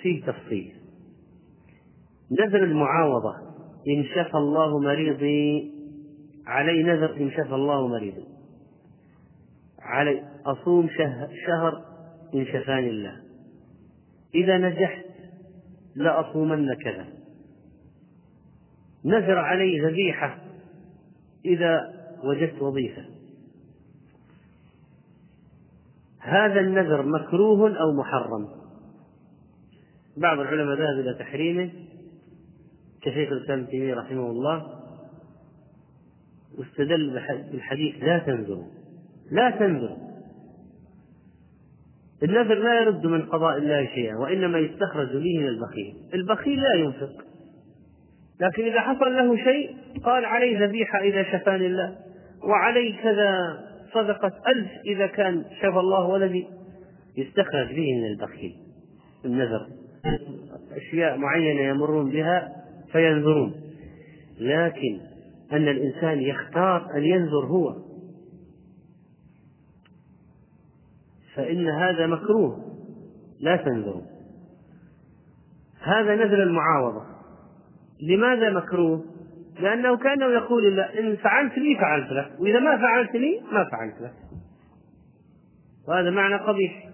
فيه 0.03 0.25
تفصيل. 0.25 0.75
نذر 2.41 2.65
المعاوضة. 2.65 3.35
إن 3.89 4.05
شفى 4.05 4.35
الله 4.35 4.79
مريضي. 4.79 5.73
علي 6.47 6.83
نذر 6.83 7.17
إن 7.17 7.31
شفى 7.31 7.55
الله 7.55 7.89
مريضي. 7.89 8.25
علي 9.81 10.25
أصوم 10.47 10.89
شهر 11.47 11.83
إن 12.35 12.47
شفاني 12.47 12.91
الله. 12.91 13.17
إذا 14.35 14.59
نجحت 14.59 15.05
لأصومن 15.97 16.75
كذا. 16.75 17.22
نذر 19.05 19.39
علي 19.39 19.81
ذبيحة 19.81 20.39
إذا 21.45 21.95
وجدت 22.25 22.63
وظيفة. 22.63 23.05
هذا 26.19 26.61
النذر 26.61 27.03
مكروه 27.03 27.81
أو 27.81 27.93
محرم؟ 27.93 28.49
بعض 30.17 30.39
العلماء 30.39 30.77
ذهب 30.77 31.01
إلى 31.01 31.15
تحريمه 31.19 31.71
كشيخ 33.03 33.33
الإسلام 33.33 33.65
تيمية 33.65 33.95
رحمه 33.95 34.31
الله 34.31 34.83
واستدل 36.59 37.21
بالحديث 37.53 37.95
لا 38.03 38.19
تنذروا 38.19 38.67
لا 39.31 39.51
تنذروا. 39.51 40.13
النذر 42.23 42.55
لا 42.55 42.81
يرد 42.81 43.07
من 43.07 43.23
قضاء 43.23 43.59
الله 43.59 43.87
شيئا 43.95 44.17
وإنما 44.17 44.59
يستخرج 44.59 45.09
به 45.09 45.39
من 45.39 45.49
البخيل. 45.49 45.97
البخيل 46.15 46.63
لا 46.63 46.75
ينفق. 46.75 47.32
لكن 48.41 48.65
إذا 48.65 48.81
حصل 48.81 49.17
له 49.17 49.37
شيء 49.37 49.77
قال 50.05 50.25
علي 50.25 50.67
ذبيحة 50.67 50.99
إذا 50.99 51.23
شفاني 51.23 51.67
الله 51.67 51.97
وعلي 52.45 52.93
كذا 53.03 53.61
صدقة 53.95 54.33
ألف 54.49 54.71
إذا 54.87 55.07
كان 55.07 55.45
شفى 55.61 55.79
الله 55.79 56.07
ولدي. 56.07 56.47
يستخرج 57.17 57.69
به 57.69 57.95
من 57.95 58.07
البخيل 58.07 58.57
النذر. 59.25 59.67
أشياء 60.77 61.17
معينة 61.17 61.61
يمرون 61.61 62.11
بها 62.11 62.53
فينذرون. 62.93 63.55
لكن 64.41 65.01
أن 65.53 65.69
الإنسان 65.69 66.21
يختار 66.21 66.97
أن 66.97 67.05
ينذر 67.05 67.47
هو 67.47 67.77
فإن 71.35 71.69
هذا 71.69 72.07
مكروه. 72.07 72.59
لا 73.41 73.57
تنذروا. 73.57 74.03
هذا 75.81 76.15
نذر 76.15 76.43
المعاوضة. 76.43 77.13
لماذا 78.01 78.51
مكروه؟ 78.51 79.05
لأنه 79.61 79.97
كأنه 79.97 80.27
يقول 80.27 80.81
إن 80.81 81.17
فعلت 81.17 81.59
لي 81.59 81.77
فعلت 81.81 82.13
لك 82.13 82.41
وإذا 82.41 82.59
ما 82.59 82.79
فعلت 82.79 83.15
لي 83.15 83.41
ما 83.53 83.65
فعلت 83.71 84.01
لك. 84.01 84.15
وهذا 85.89 86.11
معنى 86.11 86.35
قبيح. 86.35 86.89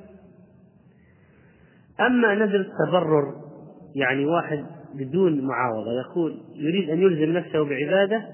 أما 2.00 2.35
نذر 2.35 2.61
التبرر 2.61 3.35
يعني 3.97 4.26
واحد 4.26 4.67
بدون 4.95 5.40
معاوضة 5.45 5.91
يقول 6.06 6.41
يريد 6.54 6.91
أن 6.91 7.02
يلزم 7.02 7.32
نفسه 7.32 7.65
بعبادة 7.65 8.28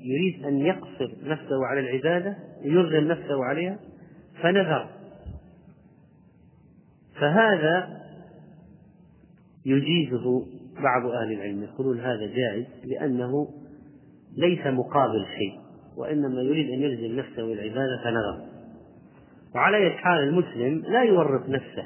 يريد 0.00 0.44
أن 0.44 0.58
يقصر 0.58 1.10
نفسه 1.22 1.66
على 1.66 1.80
العبادة 1.80 2.36
يرغم 2.62 3.04
نفسه 3.04 3.44
عليها 3.44 3.78
فنذر. 4.42 4.88
فهذا 7.20 8.02
يجيزه 9.66 10.46
بعض 10.80 11.06
أهل 11.06 11.32
العلم 11.32 11.62
يقولون 11.62 12.00
هذا 12.00 12.26
جائز 12.26 12.66
لأنه 12.84 13.48
ليس 14.36 14.66
مقابل 14.66 15.26
شيء 15.38 15.60
وإنما 15.96 16.42
يريد 16.42 16.70
أن 16.70 16.82
يلزم 16.82 17.16
نفسه 17.16 17.46
بالعبادة 17.46 18.00
فنذر 18.04 18.52
وعلى 19.54 19.90
حال 19.90 20.22
المسلم 20.28 20.82
لا 20.88 21.02
يورط 21.02 21.48
نفسه 21.48 21.84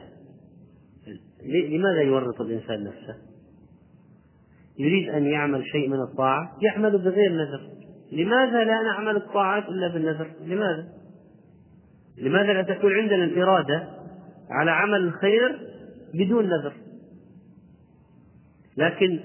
لماذا 1.46 2.00
يورط 2.00 2.40
الإنسان 2.40 2.84
نفسه؟ 2.84 3.16
يريد 4.78 5.08
أن 5.08 5.26
يعمل 5.26 5.64
شيء 5.66 5.88
من 5.88 6.00
الطاعة 6.00 6.56
يعمل 6.62 6.98
بغير 6.98 7.32
نذر 7.32 7.60
لماذا 8.12 8.64
لا 8.64 8.82
نعمل 8.82 9.16
الطاعات 9.16 9.68
إلا 9.68 9.88
بالنذر؟ 9.88 10.30
لماذا؟ 10.44 10.88
لماذا 12.18 12.52
لا 12.52 12.62
تكون 12.62 12.92
عندنا 12.92 13.24
الإرادة 13.24 13.88
على 14.50 14.70
عمل 14.70 15.00
الخير 15.00 15.58
بدون 16.14 16.44
نذر؟ 16.44 16.72
لكن 18.76 19.20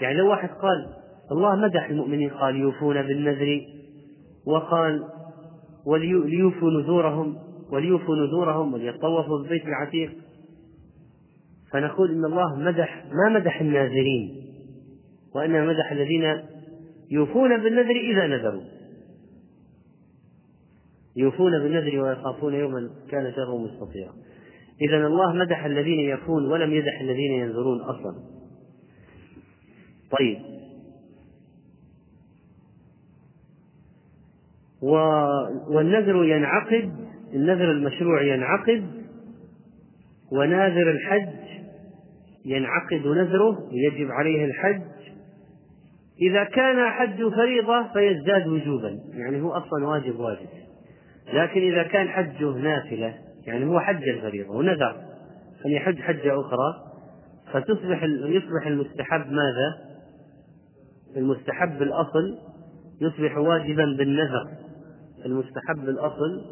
يعني 0.00 0.18
لو 0.18 0.30
واحد 0.30 0.48
قال 0.48 0.86
الله 1.32 1.56
مدح 1.56 1.88
المؤمنين 1.88 2.30
قال 2.30 2.56
يوفون 2.56 3.02
بالنذر 3.02 3.60
وقال 4.46 5.04
وليوفوا 5.86 6.70
نذورهم 6.70 7.36
وليوفوا 7.70 8.16
نذورهم 8.16 8.74
وليطوفوا 8.74 9.38
بالبيت 9.38 9.64
العتيق 9.64 10.12
فنقول 11.70 12.10
إن 12.10 12.24
الله 12.24 12.56
مدح 12.56 13.04
ما 13.12 13.38
مدح 13.38 13.60
الناذرين 13.60 14.46
وإنما 15.34 15.66
مدح 15.66 15.92
الذين 15.92 16.42
يوفون 17.10 17.62
بالنذر 17.62 17.96
إذا 18.12 18.26
نذروا. 18.26 18.62
يوفون 21.16 21.52
بالنذر 21.52 22.00
ويخافون 22.00 22.54
يوما 22.54 22.90
كان 23.10 23.32
شره 23.32 23.58
مستطيرا. 23.58 24.12
اذا 24.80 25.06
الله 25.06 25.32
مدح 25.32 25.64
الذين 25.64 26.00
يفون 26.00 26.52
ولم 26.52 26.72
يدح 26.72 27.00
الذين 27.00 27.32
ينذرون 27.32 27.80
أصلا. 27.80 28.14
طيب. 30.18 30.38
والنذر 35.70 36.24
ينعقد 36.24 36.92
النذر 37.34 37.70
المشروع 37.70 38.22
ينعقد 38.22 38.86
وناذر 40.32 40.90
الحج 40.90 41.46
ينعقد 42.44 43.06
نذره 43.06 43.68
يجب 43.72 44.10
عليه 44.10 44.44
الحج. 44.44 44.82
إذا 46.20 46.44
كان 46.44 46.90
حج 46.90 47.28
فريضة 47.34 47.92
فيزداد 47.92 48.46
وجوبا 48.46 48.98
يعني 49.14 49.40
هو 49.40 49.52
أصلا 49.52 49.86
واجب 49.86 50.20
واجب. 50.20 50.48
لكن 51.32 51.60
إذا 51.60 51.82
كان 51.82 52.08
حجه 52.08 52.50
نافلة 52.50 53.14
يعني 53.46 53.66
هو 53.66 53.80
حج 53.80 54.08
الفريضة 54.08 54.54
ونذر 54.54 54.96
أن 55.66 55.70
يحج 55.70 56.00
حجة 56.00 56.40
أخرى 56.40 56.86
فتصبح 57.52 58.02
يصبح 58.04 58.66
المستحب 58.66 59.26
ماذا؟ 59.30 59.86
المستحب 61.16 61.82
الأصل 61.82 62.38
يصبح 63.00 63.36
واجبا 63.36 63.84
بالنذر. 63.98 64.48
المستحب 65.24 65.88
الأصل 65.88 66.44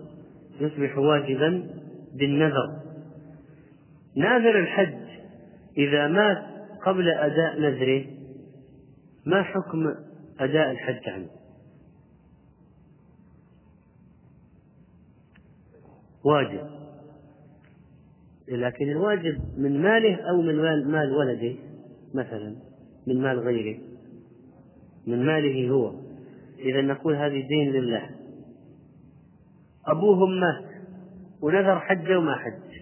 يصبح 0.61 0.99
واجبا 0.99 1.71
بالنذر. 2.15 2.81
ناذر 4.17 4.59
الحج 4.59 4.95
إذا 5.79 6.09
مات 6.09 6.43
قبل 6.87 7.09
أداء 7.09 7.61
نذره 7.61 8.05
ما 9.27 9.43
حكم 9.43 9.95
أداء 10.41 10.71
الحج 10.71 11.09
عنه؟ 11.09 11.29
واجب. 16.25 16.84
لكن 18.49 18.91
الواجب 18.91 19.39
من 19.59 19.83
ماله 19.83 20.17
أو 20.31 20.43
من 20.43 20.57
مال, 20.57 20.89
مال 20.91 21.13
ولده 21.13 21.55
مثلا 22.15 22.57
من 23.07 23.21
مال 23.23 23.39
غيره 23.39 23.79
من 25.07 25.27
ماله 25.27 25.71
هو. 25.71 25.93
إذا 26.59 26.81
نقول 26.81 27.15
هذه 27.15 27.47
دين 27.49 27.73
لله. 27.73 28.11
أبوهم 29.87 30.41
مات 30.41 30.65
ونذر 31.43 31.81
حجه 31.81 32.19
وما 32.19 32.35
حج. 32.35 32.75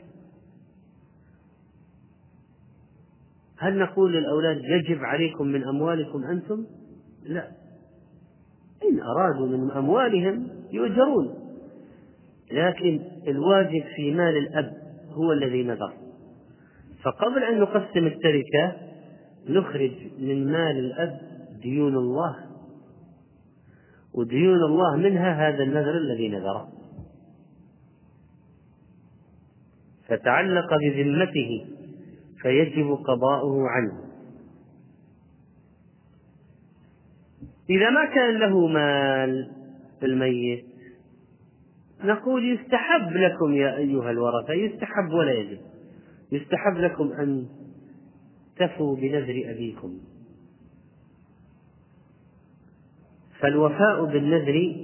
هل 3.57 3.79
نقول 3.79 4.13
للأولاد 4.13 4.61
يجب 4.65 5.05
عليكم 5.05 5.47
من 5.47 5.65
أموالكم 5.65 6.25
أنتم؟ 6.25 6.67
لا. 7.25 7.49
إن 8.91 9.01
أرادوا 9.01 9.47
من 9.47 9.71
أموالهم 9.71 10.49
يؤجرون. 10.73 11.35
لكن 12.53 13.01
الواجب 13.27 13.85
في 13.97 14.11
مال 14.11 14.37
الأب 14.37 14.82
هو 15.13 15.33
الذي 15.33 15.63
نذر. 15.63 15.93
فقبل 17.03 17.45
أن 17.45 17.61
نقسم 17.61 18.07
التركة 18.07 18.77
نخرج 19.49 19.93
من 20.19 20.53
مال 20.53 20.79
الأب 20.79 21.21
ديون 21.63 21.97
الله. 21.97 22.37
وديون 24.15 24.65
الله 24.65 24.97
منها 24.97 25.49
هذا 25.49 25.63
النذر 25.63 25.97
الذي 25.97 26.29
نذره 26.29 26.69
فتعلق 30.09 30.77
بذمته 30.77 31.67
فيجب 32.43 32.95
قضاؤه 32.95 33.69
عنه. 33.69 34.13
إذا 37.71 37.91
ما 37.91 38.05
كان 38.05 38.39
له 38.39 38.67
مال 38.67 39.51
الميت 40.03 40.72
نقول 42.05 42.55
يستحب 42.55 43.13
لكم 43.13 43.53
يا 43.53 43.77
أيها 43.77 44.11
الورثة 44.11 44.53
يستحب 44.53 45.13
ولا 45.13 45.33
يجب. 45.33 45.59
يستحب 46.33 46.77
لكم 46.77 47.13
أن 47.13 47.47
تفوا 48.57 48.97
بنذر 48.97 49.43
أبيكم. 49.47 49.99
فالوفاء 53.41 54.05
بالنذر 54.05 54.77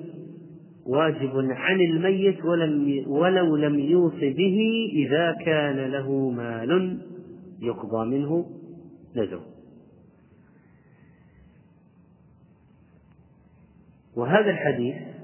واجب 0.86 1.32
عن 1.50 1.80
الميت 1.80 2.44
ولم 2.44 3.04
ولو 3.06 3.56
لم 3.56 3.78
يوص 3.78 4.14
به 4.20 4.58
إذا 4.92 5.36
كان 5.44 5.76
له 5.76 6.30
مال 6.30 6.98
يقضى 7.60 8.06
منه 8.06 8.46
نذره. 9.16 9.44
وهذا 14.16 14.50
الحديث 14.50 15.17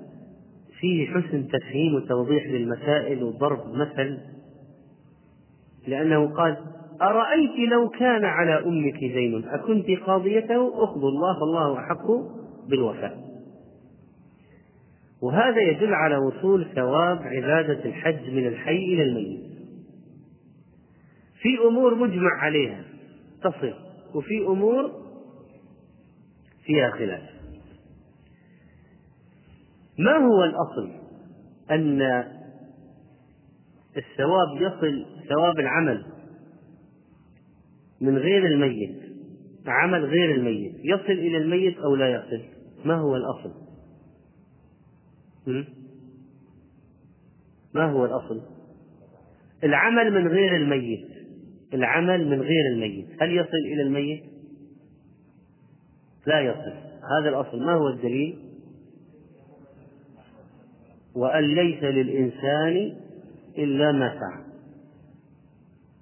فيه 0.85 1.07
حسن 1.07 1.49
تفهيم 1.49 1.94
وتوضيح 1.94 2.47
للمسائل 2.47 3.23
وضرب 3.23 3.75
مثل 3.75 4.18
لأنه 5.87 6.35
قال 6.35 6.57
أرأيت 7.03 7.70
لو 7.73 7.88
كان 7.88 8.25
على 8.25 8.64
أمك 8.66 8.99
دين 8.99 9.44
أكنت 9.49 9.90
قاضيته؟ 10.07 10.85
أخذ 10.85 11.01
الله 11.01 11.40
فالله 11.40 11.79
أحق 11.79 12.07
بالوفاء. 12.68 13.25
وهذا 15.23 15.61
يدل 15.61 15.94
على 15.94 16.16
وصول 16.16 16.66
ثواب 16.75 17.18
عبادة 17.23 17.85
الحج 17.85 18.31
من 18.31 18.47
الحي 18.47 18.77
إلى 18.77 19.03
الميت. 19.03 19.40
في 21.40 21.68
أمور 21.68 21.94
مجمع 21.94 22.31
عليها 22.40 22.85
تصل 23.42 23.75
وفي 24.14 24.47
أمور 24.47 24.90
فيها 26.64 26.90
خلاف. 26.90 27.34
ما 29.98 30.16
هو 30.16 30.44
الأصل 30.44 30.90
أن 31.70 32.02
الثواب 33.96 34.48
يصل 34.61 35.07
ثواب 35.28 35.59
العمل 35.59 36.04
من 38.00 38.18
غير 38.18 38.46
الميت؟ 38.46 39.04
عمل 39.66 40.04
غير 40.04 40.35
الميت. 40.35 40.74
يصل 40.85 41.12
إلى 41.12 41.37
الميت 41.37 41.78
أو 41.78 41.94
لا 41.94 42.09
يصل؟ 42.09 42.42
ما 42.85 42.94
هو 42.94 43.16
الأصل؟ 43.16 43.52
ما 47.74 47.90
هو 47.90 48.04
الأصل؟ 48.04 48.42
العمل 49.64 50.11
من 50.11 50.28
غير 50.28 50.57
الميت. 50.57 51.09
العمل 51.74 52.28
من 52.28 52.40
غير 52.40 52.72
الميت. 52.72 53.22
هل 53.22 53.37
يصل 53.37 53.57
إلى 53.72 53.83
الميت؟ 53.83 54.22
لا 56.26 56.40
يصل. 56.40 56.74
هذا 57.18 57.28
الأصل. 57.28 57.62
ما 57.62 57.72
هو 57.72 57.88
الدليل؟ 57.88 58.43
وأن 61.14 61.55
ليس 61.55 61.83
للإنسان 61.83 62.96
إلا 63.59 63.92
ما 63.92 64.09
سعى 64.09 64.44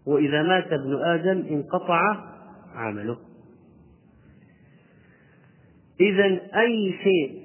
وإذا 0.06 0.42
مات 0.42 0.72
ابن 0.72 1.02
آدم 1.02 1.44
انقطع 1.50 2.00
عمله. 2.74 3.18
إذا 6.00 6.24
أي 6.60 6.94
شيء 7.02 7.42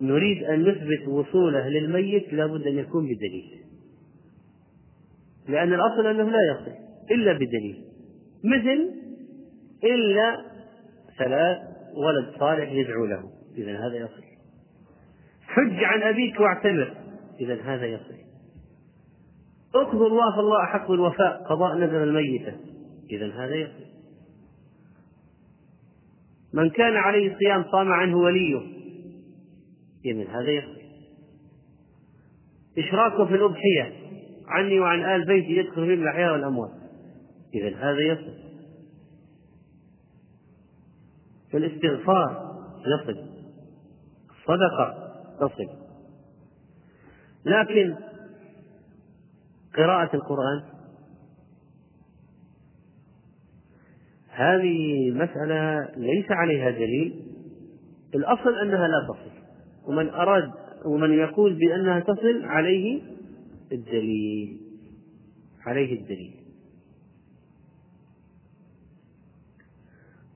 نريد 0.00 0.44
أن 0.44 0.68
نثبت 0.68 1.08
وصوله 1.08 1.68
للميت 1.68 2.32
لابد 2.32 2.66
أن 2.66 2.78
يكون 2.78 3.04
بدليل. 3.04 3.62
لأن 5.48 5.72
الأصل 5.72 6.06
أنه 6.06 6.30
لا 6.30 6.38
يصل 6.52 6.72
إلا 7.10 7.32
بدليل. 7.32 7.84
مثل 8.44 8.90
إلا 9.84 10.44
ثلاث 11.18 11.58
ولد 11.94 12.38
صالح 12.38 12.72
يدعو 12.72 13.06
له. 13.06 13.30
إذا 13.56 13.86
هذا 13.86 13.96
يصل 13.96 14.31
حج 15.52 15.84
عن 15.84 16.02
أبيك 16.02 16.40
واعتمر 16.40 16.94
إذا 17.40 17.62
هذا 17.62 17.86
يصل 17.86 18.14
اقضوا 19.74 20.08
الله 20.08 20.36
فالله 20.36 20.64
أحق 20.64 20.88
بالوفاء. 20.88 21.42
قضاء 21.42 21.78
نذر 21.78 22.02
الميتة. 22.02 22.56
إذا 23.10 23.26
هذا 23.26 23.54
يصل 23.54 23.84
من 26.54 26.70
كان 26.70 26.96
عليه 26.96 27.38
صيام 27.38 27.64
صام 27.72 27.92
عنه 27.92 28.16
وليه. 28.16 28.60
إذن 30.04 30.26
هذا 30.26 30.50
يصح. 30.50 30.82
إشراكه 32.78 33.26
في 33.26 33.34
الأضحية. 33.34 33.92
عني 34.46 34.80
وعن 34.80 35.04
آل 35.04 35.26
بيتي 35.26 35.56
يدخل 35.56 35.86
في 35.86 35.94
الأحياء 35.94 36.32
والأموات. 36.32 36.70
إذا 37.54 37.76
هذا 37.76 38.00
يصل 38.00 38.34
الاستغفار. 41.54 42.52
يصل 42.86 43.16
الصدقة 44.30 45.01
تصل 45.48 45.68
لكن 47.44 47.94
قراءة 49.76 50.16
القرآن 50.16 50.62
هذه 54.28 55.10
مسألة 55.10 55.88
ليس 55.96 56.30
عليها 56.30 56.70
دليل. 56.70 57.22
الأصل 58.14 58.58
أنها 58.62 58.88
لا 58.88 59.08
تصل 59.08 59.30
ومن 59.88 60.08
أراد 60.08 60.50
ومن 60.84 61.12
يقول 61.12 61.54
بأنها 61.54 62.00
تصل 62.00 62.44
عليه 62.44 63.02
الدليل 63.72 64.60
عليه 65.66 66.00
الدليل. 66.00 66.34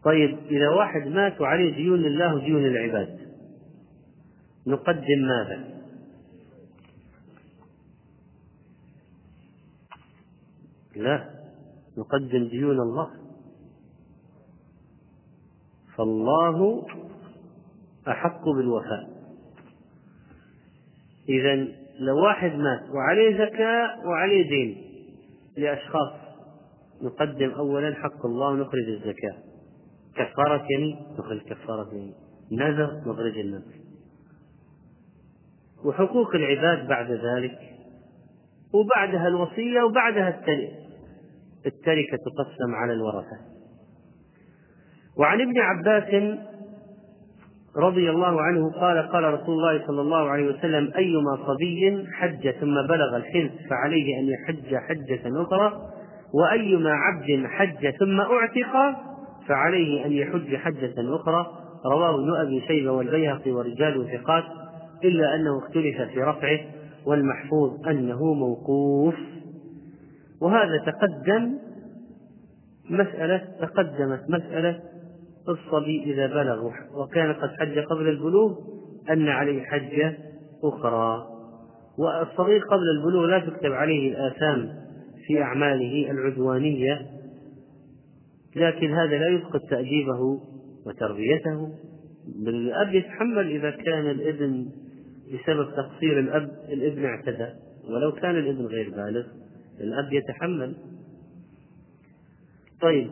طيب 0.04 0.38
إذا 0.50 0.68
واحد 0.68 1.06
مات 1.06 1.40
وعليه 1.40 1.76
ديون 1.76 2.02
لله 2.02 2.34
وديون 2.34 2.62
للعباد 2.62 3.25
نقدم 4.66 5.20
ماذا؟ 5.28 5.76
لا 10.96 11.30
نقدم 11.98 12.48
ديون 12.48 12.80
الله. 12.80 13.10
فالله 15.96 16.86
أحق 18.08 18.44
بالوفاء. 18.48 19.16
إذا 21.28 21.54
لو 21.98 22.24
واحد 22.24 22.52
مات 22.52 22.90
وعليه 22.90 23.38
زكاة 23.46 24.06
وعليه 24.06 24.48
دين 24.48 24.82
لأشخاص 25.56 26.12
نقدم 27.02 27.50
أولا 27.50 27.94
حق 27.94 28.26
الله 28.26 28.48
ونخرج 28.48 28.88
الزكاة. 28.88 29.38
كفارة 30.14 30.66
يمين 30.70 30.96
نخرج 31.18 31.40
كفارة 31.40 31.94
يمين. 31.94 32.14
نذر 32.52 33.00
نخرج 33.06 33.38
النذر 33.38 33.85
وحقوق 35.86 36.34
العباد 36.34 36.88
بعد 36.88 37.10
ذلك 37.10 37.58
وبعدها 38.74 39.28
الوصية 39.28 39.82
وبعدها 39.82 40.28
التركة 40.28 40.86
التركة 41.66 42.16
تقسم 42.16 42.74
على 42.74 42.92
الورثة. 42.92 43.36
وعن 45.18 45.40
ابن 45.40 45.58
عباس 45.58 46.38
رضي 47.76 48.10
الله 48.10 48.42
عنه 48.42 48.70
قال 48.70 49.08
قال 49.12 49.24
رسول 49.24 49.54
الله 49.54 49.86
صلى 49.86 50.00
الله 50.00 50.28
عليه 50.30 50.48
وسلم 50.48 50.92
أيما 50.96 51.38
صبي 51.46 52.06
حج 52.12 52.50
ثم 52.50 52.74
بلغ 52.88 53.16
الحلم 53.16 53.50
فعليه 53.70 54.18
أن 54.18 54.28
يحج 54.28 54.74
حجة 54.76 55.42
أخرى 55.42 55.80
وأيما 56.34 56.90
عبد 56.90 57.46
حج 57.46 57.90
ثم 57.90 58.20
أعتق 58.20 58.98
فعليه 59.48 60.06
أن 60.06 60.12
يحج 60.12 60.56
حجة 60.56 60.94
أخرى. 61.16 61.46
رواه 61.86 62.14
ابن 62.14 62.36
أبي 62.40 62.60
شيبة 62.66 62.90
والبيهقي 62.90 63.50
ورجال 63.50 64.06
ثقات. 64.12 64.44
إلا 65.04 65.34
أنه 65.34 65.58
اختلف 65.58 66.02
في 66.02 66.22
رفعه 66.22 66.60
والمحفوظ 67.06 67.86
أنه 67.88 68.34
موقوف. 68.34 69.14
وهذا 70.40 70.78
تقدم 70.86 71.58
مسألة 72.90 73.44
تقدمت 73.60 74.24
مسألة 74.28 74.80
الصبي 75.48 76.02
إذا 76.02 76.26
بلغ 76.26 76.70
وكان 76.94 77.32
قد 77.32 77.50
حج 77.60 77.78
قبل 77.78 78.08
البلوغ 78.08 78.58
أن 79.10 79.28
عليه 79.28 79.62
حجة 79.62 80.18
أخرى. 80.64 81.26
والصغير 81.98 82.60
قبل 82.60 82.90
البلوغ 82.98 83.26
لا 83.26 83.38
تكتب 83.38 83.72
عليه 83.72 84.10
الآثام 84.10 84.86
في 85.26 85.42
أعماله 85.42 86.10
العدوانية 86.10 87.06
لكن 88.56 88.94
هذا 88.94 89.18
لا 89.18 89.28
يفقد 89.28 89.60
تأديبه 89.60 90.40
وتربيته. 90.86 91.68
بل 92.44 92.54
الأب 92.54 92.94
يتحمل 92.94 93.50
إذا 93.50 93.70
كان 93.70 94.10
الابن 94.10 94.66
بسبب 95.26 95.70
تقصير 95.76 96.18
الأب 96.18 96.50
الابن 96.68 97.04
اعتدى. 97.04 97.48
ولو 97.90 98.12
كان 98.12 98.36
الابن 98.36 98.66
غير 98.66 98.90
بالغ 98.90 99.26
الأب 99.80 100.12
يتحمل. 100.12 100.76
طيب 102.80 103.10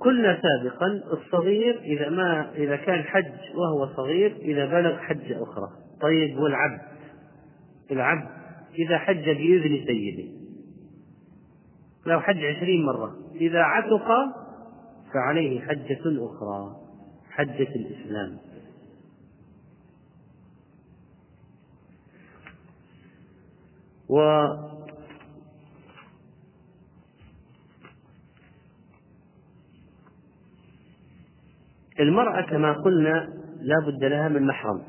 قلنا 0.00 0.40
سابقا 0.42 0.86
الصغير 1.12 1.80
إذا 1.80 2.10
ما 2.10 2.54
إذا 2.54 2.76
كان 2.76 3.02
حج 3.02 3.32
وهو 3.54 3.86
صغير 3.96 4.36
إذا 4.36 4.66
بلغ 4.66 4.96
حجة 4.96 5.42
أخرى. 5.42 5.68
طيب 6.00 6.38
والعبد؟ 6.38 6.80
العبد 7.90 8.28
إذا 8.78 8.98
حج 8.98 9.24
بإذن 9.24 9.86
سيده. 9.86 10.28
لو 12.06 12.20
حج 12.20 12.44
عشرين 12.44 12.84
مرة. 12.86 13.16
إذا 13.34 13.60
عتق 13.60 14.08
فعليه 15.14 15.60
حجة 15.60 16.00
أخرى 16.04 16.76
حجة 17.30 17.68
الإسلام. 17.76 18.38
و 24.08 24.20
المرأة 32.00 32.40
كما 32.40 32.72
قلنا 32.72 33.28
لا 33.62 33.86
بد 33.86 34.04
لها 34.04 34.28
من 34.28 34.46
محرم. 34.46 34.82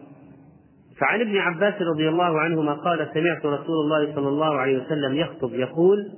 فعن 1.00 1.22
ابن 1.22 1.38
عباس 1.38 1.74
رضي 1.82 2.10
الله 2.10 2.40
عنهما 2.40 2.74
قال 2.74 3.10
سمعت 3.14 3.46
رسول 3.46 3.76
الله 3.86 4.16
صلى 4.16 4.28
الله 4.28 4.56
عليه 4.56 4.86
وسلم 4.86 5.16
يخطب 5.16 5.54
يقول 5.54 6.12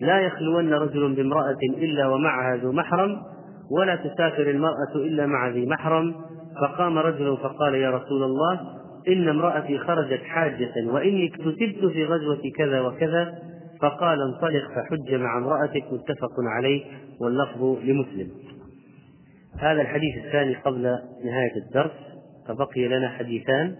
لا 0.00 0.20
يخلون 0.20 0.72
رجل 0.72 1.14
بامرأة 1.14 1.58
إلا 1.62 2.08
ومعها 2.08 2.56
ذو 2.56 2.72
محرم 2.72 3.22
ولا 3.70 3.96
تسافر 3.96 4.50
المرأة 4.50 4.94
إلا 4.96 5.26
مع 5.26 5.48
ذي 5.48 5.66
محرم. 5.66 6.14
فقام 6.60 6.98
رجل 6.98 7.36
فقال 7.36 7.74
يا 7.74 7.90
رسول 7.90 8.22
الله 8.22 8.60
إن 9.08 9.28
امرأتي 9.28 9.78
خرجت 9.78 10.22
حاجة 10.22 10.86
وإني 10.86 11.28
اكتتبت 11.28 11.92
في 11.92 12.04
غزوة 12.04 12.42
كذا 12.56 12.80
وكذا 12.80 13.38
فقال 13.80 14.18
انطلق 14.22 14.68
فحج 14.74 15.14
مع 15.14 15.38
امرأتك 15.38 15.92
متفق 15.92 16.32
عليه 16.56 16.84
واللفظ 17.20 17.62
لمسلم. 17.62 18.30
هذا 19.58 19.80
الحديث 19.82 20.24
الثاني 20.24 20.54
قبل 20.54 20.82
نهاية 21.24 21.56
الدرس 21.66 21.92
فبقي 22.48 22.88
لنا 22.88 23.08
حديثان. 23.08 23.76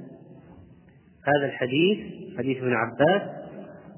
هذا 1.24 1.46
الحديث 1.46 1.98
حديث 2.38 2.58
ابن 2.58 2.72
عباس 2.72 3.22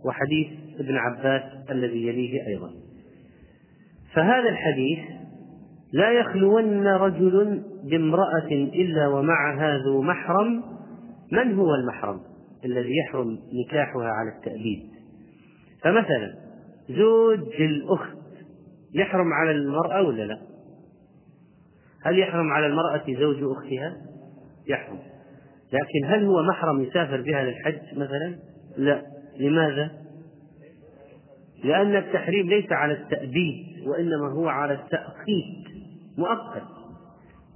وحديث 0.05 0.49
ابن 0.81 0.97
عباس 0.97 1.43
الذي 1.71 2.07
يليه 2.07 2.47
أيضا. 2.47 2.71
فهذا 4.15 4.49
الحديث 4.49 4.99
لا 5.93 6.11
يخلون 6.11 6.87
رجل 6.87 7.63
بامرأة 7.85 8.49
إلا 8.53 9.09
ومعها 9.09 9.79
ذو 9.79 10.03
محرم 10.03 10.63
من 11.33 11.59
هو 11.59 11.75
المحرم 11.75 12.21
الذي 12.65 12.93
يحرم 12.97 13.39
نكاحها 13.53 14.09
على 14.09 14.31
التأبيد 14.37 14.91
فمثلا 15.83 16.35
زوج 16.89 17.61
الأخت 17.61 18.17
يحرم 18.95 19.33
على 19.33 19.51
المرأة 19.51 20.03
ولا 20.03 20.23
لا؟ 20.23 20.39
هل 22.05 22.19
يحرم 22.19 22.51
على 22.53 22.67
المرأة 22.67 23.05
زوج 23.09 23.37
أختها؟ 23.43 23.97
يحرم 24.67 24.99
لكن 25.73 26.15
هل 26.15 26.25
هو 26.25 26.43
محرم 26.43 26.83
يسافر 26.83 27.21
بها 27.21 27.45
للحج 27.45 27.99
مثلا؟ 27.99 28.39
لا 28.77 29.03
لماذا؟ 29.39 29.91
لأن 31.65 31.97
التحريم 31.97 32.49
ليس 32.49 32.73
على 32.73 32.93
التأبيد 32.93 33.67
وإنما 33.87 34.33
هو 34.33 34.49
على 34.49 34.73
التأقيت 34.73 35.69
مؤقت 36.19 36.80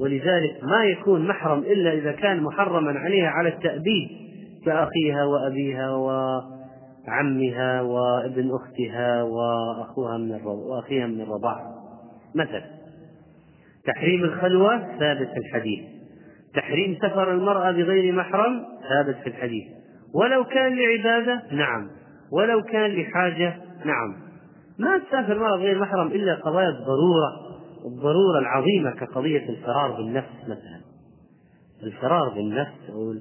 ولذلك 0.01 0.65
ما 0.65 0.85
يكون 0.85 1.29
محرم 1.29 1.59
إلا 1.59 1.93
إذا 1.93 2.13
كان 2.13 2.43
محرما 2.43 2.99
عليها 2.99 3.29
على 3.29 3.49
التأبيد 3.49 4.09
كأخيها 4.65 5.25
وأبيها 5.25 5.91
وعمها 5.91 7.81
وابن 7.83 8.51
أختها 8.55 9.23
وأخوها 9.23 10.19
من 10.19 10.41
وأخيها 10.45 11.07
من 11.07 11.21
الرضاعة 11.21 11.75
مثلا 12.35 12.65
تحريم 13.87 14.25
الخلوة 14.25 14.99
ثابت 14.99 15.29
في 15.29 15.39
الحديث. 15.39 15.81
تحريم 16.55 16.99
سفر 17.03 17.33
المرأة 17.33 17.71
بغير 17.73 18.15
محرم 18.15 18.65
ثابت 18.89 19.17
في 19.17 19.27
الحديث. 19.27 19.65
ولو 20.15 20.45
كان 20.45 20.77
لعبادة 20.77 21.43
نعم 21.51 21.91
ولو 22.33 22.63
كان 22.63 22.91
لحاجة 22.91 23.57
نعم. 23.85 24.17
ما 24.79 24.99
تسافر 24.99 25.33
المرأة 25.33 25.57
بغير 25.57 25.79
محرم 25.79 26.07
إلا 26.07 26.35
قضايا 26.35 26.69
الضرورة. 26.69 27.54
الضرورة 27.85 28.39
العظيمة 28.39 28.91
كقضية 28.91 29.49
الفرار 29.49 29.93
بالنفس 29.97 30.43
مثلا. 30.43 30.81
الفرار 31.83 32.29
بالنفس 32.29 32.91
أو 32.91 33.15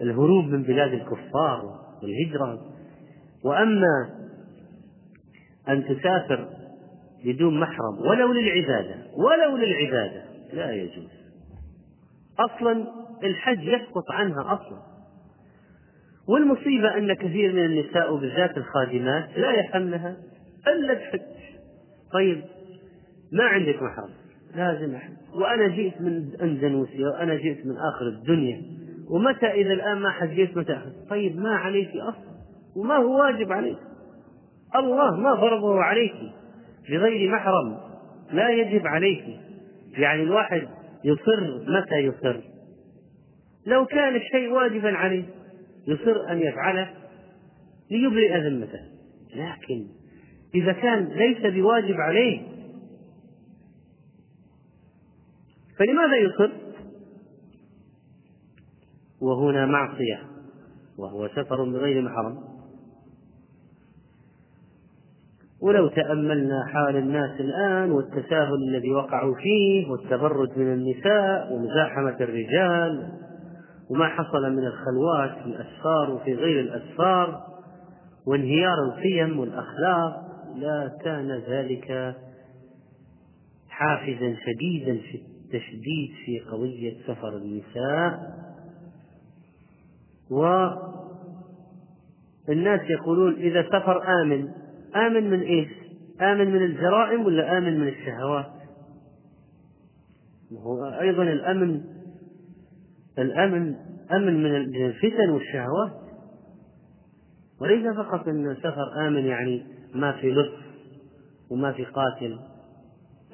الهروب 0.00 0.44
من 0.44 0.62
بلاد 0.62 0.92
الكفار 0.92 1.80
والهجرة. 2.02 2.60
وأما 3.44 4.10
أن 5.68 5.84
تسافر 5.84 6.48
بدون 7.24 7.60
محرم 7.60 7.98
ولو 8.00 8.32
للعبادة 8.32 8.94
ولو 9.16 9.56
للعبادة 9.56 10.22
لا 10.52 10.72
يجوز. 10.72 11.10
أصلا 12.38 12.86
الحج 13.24 13.62
يسقط 13.62 14.10
عنها 14.10 14.54
أصلا. 14.54 14.82
والمصيبة 16.28 16.98
أن 16.98 17.14
كثير 17.14 17.52
من 17.52 17.64
النساء 17.64 18.14
وبالذات 18.14 18.56
الخادمات 18.56 19.38
لا 19.38 19.50
يحملها 19.50 20.16
إلا 20.66 20.92
الحج. 20.92 21.20
طيب 22.12 22.44
ما 23.32 23.44
عندك 23.44 23.82
محرم. 23.82 24.10
لازم 24.54 24.94
أحد 24.94 25.12
وأنا 25.34 25.68
جئت 25.68 26.00
من 26.00 26.30
أندونيسيا 26.42 27.08
وأنا 27.08 27.34
جئت 27.34 27.66
من 27.66 27.74
آخر 27.94 28.08
الدنيا. 28.08 28.62
ومتى 29.10 29.46
إذا 29.46 29.72
الآن 29.72 29.98
ما 29.98 30.10
حجيت 30.10 30.56
متى 30.56 30.72
أحد 30.72 30.92
طيب 31.10 31.36
ما 31.40 31.56
عليك 31.56 31.90
أصلا. 31.96 32.36
وما 32.76 32.96
هو 32.96 33.20
واجب 33.20 33.52
عليك. 33.52 33.78
الله 34.76 35.16
ما 35.16 35.36
فرضه 35.36 35.82
عليك 35.82 36.14
بغير 36.90 37.30
محرم. 37.30 37.76
لا 38.32 38.48
يجب 38.50 38.86
عليك. 38.86 39.24
يعني 39.98 40.22
الواحد 40.22 40.68
يصر 41.04 41.70
متى 41.80 41.96
يصر. 41.96 42.40
لو 43.66 43.86
كان 43.86 44.16
الشيء 44.16 44.52
واجبا 44.52 44.96
عليه 44.96 45.24
يصر 45.88 46.30
أن 46.30 46.38
يفعله 46.38 46.90
ليبرئ 47.90 48.48
ذمته. 48.48 48.80
لكن 49.34 49.86
إذا 50.54 50.72
كان 50.72 51.04
ليس 51.04 51.54
بواجب 51.54 51.94
عليه 51.94 52.55
فلماذا 55.78 56.16
يصر؟ 56.16 56.52
وهنا 59.20 59.66
معصية 59.66 60.20
وهو 60.98 61.28
سفر 61.28 61.64
بغير 61.64 62.02
محرم. 62.02 62.38
ولو 65.60 65.88
تأملنا 65.88 66.66
حال 66.66 66.96
الناس 66.96 67.40
الآن 67.40 67.90
والتساهل 67.90 68.54
الذي 68.68 68.90
وقعوا 68.90 69.34
فيه 69.34 69.90
والتبرج 69.90 70.58
من 70.58 70.72
النساء 70.72 71.52
ومزاحمة 71.52 72.16
الرجال 72.20 73.12
وما 73.90 74.08
حصل 74.08 74.52
من 74.52 74.66
الخلوات 74.66 75.30
في 75.42 75.46
الأسفار 75.46 76.10
وفي 76.10 76.34
غير 76.34 76.60
الأسفار 76.60 77.40
وانهيار 78.26 78.74
القيم 78.88 79.38
والأخلاق 79.38 80.26
لا 80.56 80.96
كان 81.04 81.42
ذلك 81.48 82.14
حافزا 83.68 84.36
شديدا 84.46 85.00
في 85.00 85.35
التشديد 85.46 86.10
في 86.24 86.38
قضية 86.40 86.96
سفر 87.06 87.36
النساء 87.36 88.36
والناس 92.48 92.80
يقولون 92.90 93.34
إذا 93.34 93.62
سفر 93.62 94.22
آمن 94.22 94.48
آمن 94.96 95.30
من 95.30 95.40
إيش؟ 95.40 95.68
آمن 96.20 96.52
من 96.52 96.62
الجرائم 96.62 97.26
ولا 97.26 97.58
آمن 97.58 97.80
من 97.80 97.88
الشهوات؟ 97.88 98.52
هو 100.52 100.84
أيضا 101.00 101.22
الأمن 101.22 101.84
الأمن 103.18 103.76
أمن 104.12 104.42
من 104.42 104.56
الفتن 104.86 105.30
والشهوات 105.30 105.92
وليس 107.60 107.96
فقط 107.96 108.28
أن 108.28 108.50
السفر 108.50 109.06
آمن 109.08 109.26
يعني 109.26 109.66
ما 109.94 110.12
في 110.12 110.30
لطف 110.30 110.66
وما 111.50 111.72
في 111.72 111.84
قاتل 111.84 112.38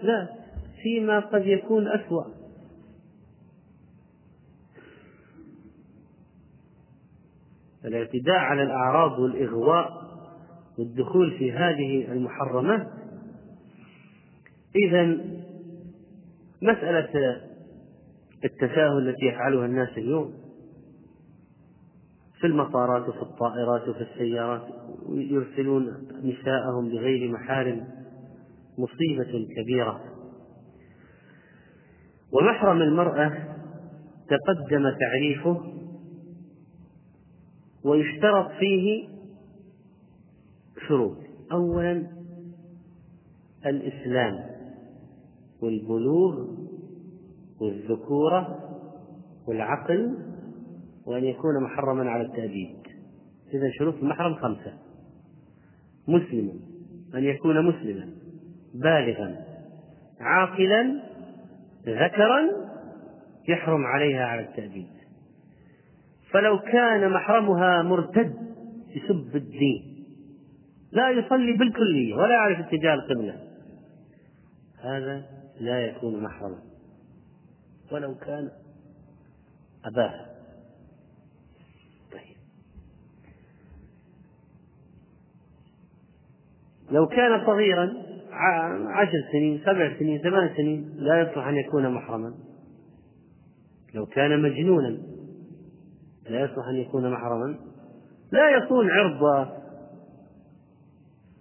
لا 0.03 0.42
فيما 0.83 1.21
قد 1.21 1.47
يكون 1.47 1.89
أسوأ. 1.89 2.25
الاعتداء 7.85 8.37
على 8.37 8.63
الأعراض 8.63 9.19
والإغواء 9.19 10.03
والدخول 10.79 11.39
في 11.39 11.53
هذه 11.53 12.13
المحرمات 12.13 12.87
إذا 14.77 15.19
مسألة 16.63 17.41
التساهل 18.45 19.09
التي 19.09 19.27
يفعلها 19.27 19.67
الناس 19.67 19.89
اليوم 19.99 20.35
في 22.41 22.47
المطارات 22.47 23.09
وفي 23.09 23.23
الطائرات 23.23 23.89
وفي 23.89 24.01
السيارات 24.01 24.63
يرسلون 25.09 25.85
نساءهم 26.23 26.89
بغير 26.89 27.33
محارم 27.33 27.87
مصيبة 28.79 29.47
كبيرة. 29.57 30.12
ومحرم 32.33 32.83
المرأة 32.83 33.33
تقدم 34.29 34.91
تعريفه 35.01 35.61
ويشترط 37.85 38.51
فيه 38.59 39.09
شروط. 40.89 41.17
أولا 41.53 42.07
الإسلام 43.67 44.39
والبلوغ 45.63 46.47
والذكورة 47.61 48.59
والعقل 49.49 50.19
وأن 51.07 51.25
يكون 51.25 51.63
محرما 51.63 52.11
على 52.11 52.23
التأديب 52.23 52.77
إذا 53.55 53.71
شروط 53.79 53.95
المحرم 53.95 54.35
خمسة. 54.35 54.73
مسلم 56.09 56.61
أن 57.15 57.25
يكون 57.25 57.67
مسلما 57.67 58.09
بالغا 58.75 59.37
عاقلا 60.21 61.12
ذكرا 61.87 62.41
يحرم 63.49 63.87
عليها 63.87 64.25
على 64.27 64.41
التأبيد. 64.41 64.93
فلو 66.31 66.59
كان 66.59 67.13
محرمها 67.13 67.83
مرتد 67.83 68.35
يسب 68.89 69.37
الدين 69.37 70.07
لا 70.93 71.11
يصلي 71.11 71.53
بالكلية 71.53 72.15
ولا 72.15 72.35
يعرف 72.35 72.59
اتجاه 72.59 72.95
القبلة 72.95 73.39
هذا 74.83 75.23
لا 75.61 75.87
يكون 75.87 76.23
محرما. 76.23 76.63
ولو 77.93 78.15
كان 78.15 78.51
أباها. 79.85 80.27
طيب. 82.13 82.37
لو 86.91 87.07
كان 87.07 87.47
صغيرا 87.47 88.12
عشر 88.89 89.19
سنين 89.33 89.61
سبع 89.65 89.99
سنين 89.99 90.19
ثمان 90.23 90.51
سنين 90.57 90.95
لا 90.97 91.21
يصلح 91.21 91.47
أن 91.47 91.55
يكون 91.55 91.95
محرما. 91.95 92.35
لو 93.95 94.07
كان 94.07 94.43
مجنونا 94.43 94.99
لا 96.31 96.41
يصلح 96.41 96.69
أن 96.69 96.75
يكون 96.75 97.11
محرما. 97.11 97.59
لا 98.33 98.51
يصون 98.51 98.91
عرض 98.91 99.49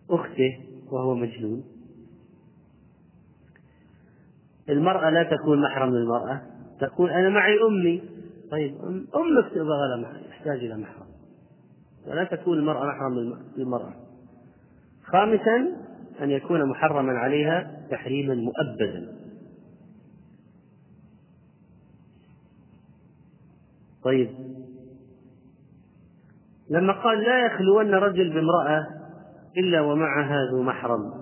أخته 0.10 0.60
وهو 0.91 1.15
مجنون. 1.15 1.63
المرأة 4.69 5.10
لا 5.10 5.23
تكون 5.23 5.62
محرم 5.62 5.89
للمرأة. 5.89 6.41
تقول 6.80 7.10
أنا 7.10 7.30
معي 7.30 7.58
أمي. 7.69 8.04
طيب 8.51 8.75
أمك 9.15 9.51
تبغى 9.51 10.30
تحتاج 10.30 10.58
إلى 10.58 10.77
محرم. 10.77 11.08
ولا 12.08 12.23
تكون 12.23 12.58
المرأة 12.58 12.86
محرم 12.86 13.13
للمرأة. 13.58 13.93
خامسا 15.04 15.90
أن 16.21 16.32
يكون 16.32 16.69
محرما 16.69 17.12
عليها 17.13 17.88
تحريما 17.91 18.36
مؤبدا. 18.36 19.17
طيب. 24.04 24.30
لما 26.69 26.93
قال 27.04 27.24
لا 27.24 27.45
يخلون 27.45 27.93
رجل 27.93 28.34
بامرأة 28.34 28.88
إلا 29.58 29.82
ومعها 29.82 30.38
ذو 30.52 30.63
محرم. 30.63 31.13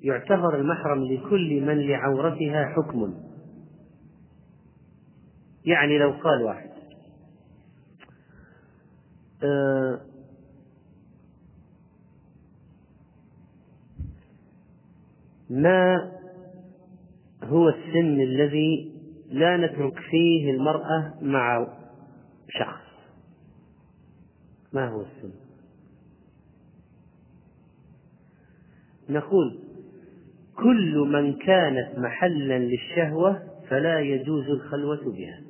يعتبر 0.00 0.56
المحرم 0.56 1.04
لكل 1.04 1.60
من 1.60 1.78
لعورتها 1.78 2.64
حكم. 2.64 3.14
يعني 5.64 5.98
لو 5.98 6.10
قال 6.10 6.42
واحد 6.42 6.70
آه 9.42 10.00
ما 15.50 16.12
هو 17.42 17.68
السن 17.68 18.20
الذي 18.20 18.92
لا 19.30 19.56
نترك 19.56 19.98
فيه 20.10 20.50
المرأة 20.50 21.14
مع 21.22 21.66
شخص. 22.48 22.88
ما 24.72 24.88
هو 24.88 25.00
السن؟ 25.00 25.32
نقول 29.08 29.58
كل 30.56 30.98
من 31.12 31.32
كانت 31.38 31.98
محلا 31.98 32.58
للشهوة 32.58 33.42
فلا 33.68 34.00
يجوز 34.00 34.50
الخلوة 34.50 35.12
بها. 35.12 35.42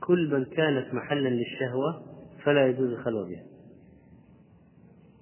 كل 0.00 0.30
من 0.32 0.44
كانت 0.44 0.94
محلا 0.94 1.28
للشهوة 1.28 2.02
فلا 2.44 2.66
يجوز 2.66 2.90
الخلوة 2.92 3.28
بها. 3.28 3.45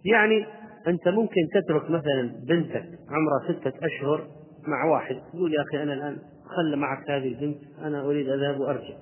يعني 0.05 0.47
أنت 0.89 1.09
ممكن 1.09 1.41
تترك 1.55 1.91
مثلا 1.91 2.33
بنتك 2.49 2.89
عمرها 3.09 3.59
ستة 3.59 3.87
أشهر 3.87 4.27
مع 4.69 4.85
واحد 4.85 5.17
تقول 5.33 5.55
يا 5.55 5.63
أخي 5.63 5.83
أنا 5.83 5.95
الآن 5.95 6.19
خل 6.57 6.77
معك 6.77 7.11
هذه 7.11 7.29
البنت 7.29 7.59
أنا 7.83 8.07
أريد 8.07 8.29
أذهب 8.29 8.61
وأرجع. 8.61 8.95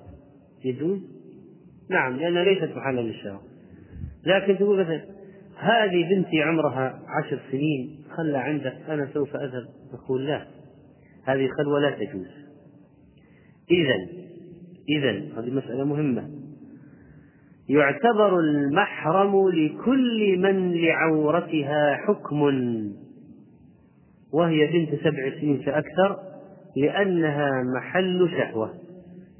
يجوز؟ 0.65 0.99
نعم 1.89 2.17
لأنها 2.17 2.43
ليست 2.43 2.77
محلا 2.77 3.01
للشهوة. 3.01 3.41
لكن 4.25 4.57
تقول 4.57 4.79
مثلا 4.79 5.01
هذه 5.57 6.09
بنتي 6.09 6.41
عمرها 6.41 6.99
عشر 7.07 7.39
سنين 7.51 8.03
خلى 8.17 8.37
عندك 8.37 8.75
أنا 8.89 9.09
سوف 9.13 9.35
أذهب؟ 9.35 9.65
نقول 9.93 10.27
لا 10.27 10.47
هذه 11.25 11.49
خلوة 11.57 11.79
لا 11.79 11.91
تجوز. 11.91 12.27
إذا 13.71 13.95
إذا 14.89 15.39
هذه 15.39 15.51
مسألة 15.51 15.83
مهمة. 15.83 16.42
يعتبر 17.69 18.39
المحرم 18.39 19.49
لكل 19.49 20.37
من 20.39 20.73
لعورتها 20.73 21.95
حكم. 21.95 22.43
وهي 24.33 24.67
بنت 24.67 24.99
سبع 25.03 25.39
سنين 25.41 25.61
فأكثر 25.65 26.19
لأنها 26.77 27.49
محل 27.75 28.29
شهوة. 28.37 28.73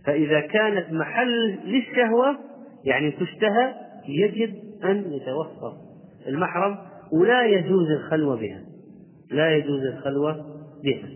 فإذا 0.06 0.40
كانت 0.40 0.92
محل 0.92 1.60
للشهوة 1.66 2.38
يعني 2.86 3.12
تشتهى 3.12 3.74
يجب 4.08 4.54
أن 4.84 4.98
يتوفر. 4.98 5.74
المحرم 6.28 6.78
ولا 7.14 7.46
يجوز 7.46 7.92
الخلوة 7.92 8.36
بها. 8.36 8.62
لا 9.32 9.56
يجوز 9.56 9.82
الخلوة 9.82 10.46
بها. 10.84 11.10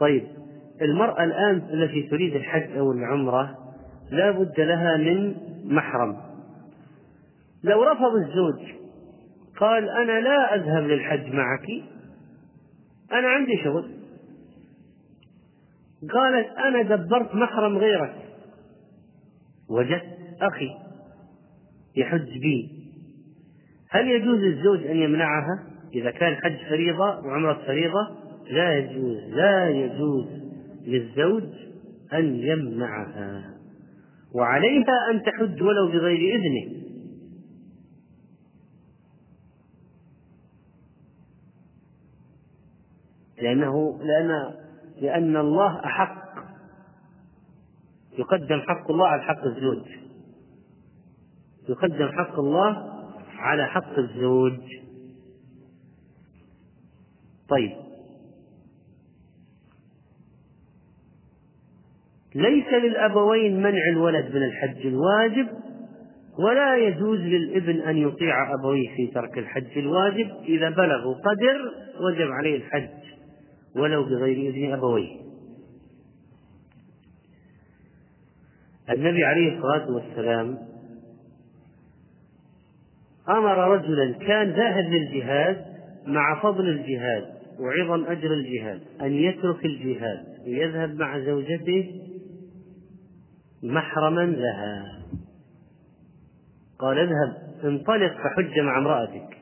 طيب 0.00 0.22
المرأة 0.82 1.24
الآن 1.24 1.56
التي 1.56 2.02
تريد 2.02 2.34
الحج 2.34 2.76
أو 2.76 2.92
العمرة 2.92 3.61
لا 4.12 4.30
بد 4.30 4.60
لها 4.60 4.96
من 4.96 5.34
محرم. 5.64 6.16
لو 7.64 7.82
رفض 7.82 8.14
الزوج 8.14 8.72
قال 9.60 9.88
أنا 9.88 10.20
لا 10.20 10.54
أذهب 10.54 10.82
للحج 10.82 11.26
معك 11.26 11.66
أنا 13.12 13.28
عندي 13.28 13.52
شغل. 13.64 13.90
قالت 16.10 16.46
أنا 16.58 16.82
دبرت 16.82 17.34
محرم 17.34 17.78
غيرك. 17.78 18.14
وجدت 19.70 20.18
أخي 20.42 20.70
يحج 21.96 22.38
بي. 22.38 22.82
هل 23.90 24.08
يجوز 24.08 24.38
للزوج 24.38 24.86
أن 24.86 24.96
يمنعها؟ 24.96 25.66
إذا 25.94 26.10
كان 26.10 26.34
حج 26.34 26.56
فريضة 26.68 27.26
وعمرة 27.26 27.62
فريضة 27.66 28.08
لا 28.50 28.78
يجوز 28.78 29.18
لا 29.34 29.68
يجوز 29.68 30.26
للزوج 30.86 31.44
أن 32.12 32.34
يمنعها. 32.34 33.61
وعليها 34.34 35.10
أن 35.10 35.22
تحج 35.22 35.62
ولو 35.62 35.88
بغير 35.88 36.34
إذنه. 36.34 36.82
لأنه 43.42 44.02
لأن 44.02 44.54
لأن 45.00 45.36
الله 45.36 45.84
أحق. 45.84 46.32
يقدم 48.18 48.60
حق 48.60 48.90
الله 48.90 49.06
على 49.06 49.22
حق 49.22 49.44
الزوج. 49.44 49.86
يقدم 51.68 52.08
حق 52.08 52.38
الله 52.38 52.92
على 53.36 53.66
حق 53.66 53.98
الزوج. 53.98 54.60
طيب. 57.48 57.91
ليس 62.34 62.68
للأبوين 62.72 63.62
منع 63.62 63.88
الولد 63.92 64.34
من 64.34 64.42
الحج 64.42 64.86
الواجب 64.86 65.48
ولا 66.38 66.76
يجوز 66.76 67.18
للابن 67.20 67.80
أن 67.80 67.96
يطيع 67.96 68.54
أبويه 68.54 68.88
في 68.96 69.06
ترك 69.06 69.38
الحج 69.38 69.78
الواجب 69.78 70.30
إذا 70.48 70.70
بلغوا 70.70 71.14
قدر 71.14 71.72
وجب 72.00 72.30
عليه 72.30 72.56
الحج 72.56 72.88
ولو 73.76 74.04
بغير 74.04 74.50
إذن 74.50 74.72
أبويه. 74.72 75.22
النبي 78.90 79.24
عليه 79.24 79.56
الصلاة 79.56 79.90
والسلام 79.90 80.58
أمر 83.28 83.58
رجلا 83.58 84.12
كان 84.12 84.50
ذاهب 84.50 84.84
للجهاد 84.84 85.64
مع 86.06 86.42
فضل 86.42 86.68
الجهاد 86.68 87.24
وعظم 87.60 88.04
أجر 88.04 88.32
الجهاد 88.32 88.80
أن 89.02 89.12
يترك 89.12 89.64
الجهاد 89.64 90.24
ويذهب 90.46 90.94
مع 90.94 91.18
زوجته 91.18 92.11
محرما 93.62 94.26
لها. 94.26 95.02
قال 96.78 96.98
اذهب 96.98 97.64
انطلق 97.64 98.12
فحج 98.12 98.58
مع 98.58 98.78
امرأتك. 98.78 99.38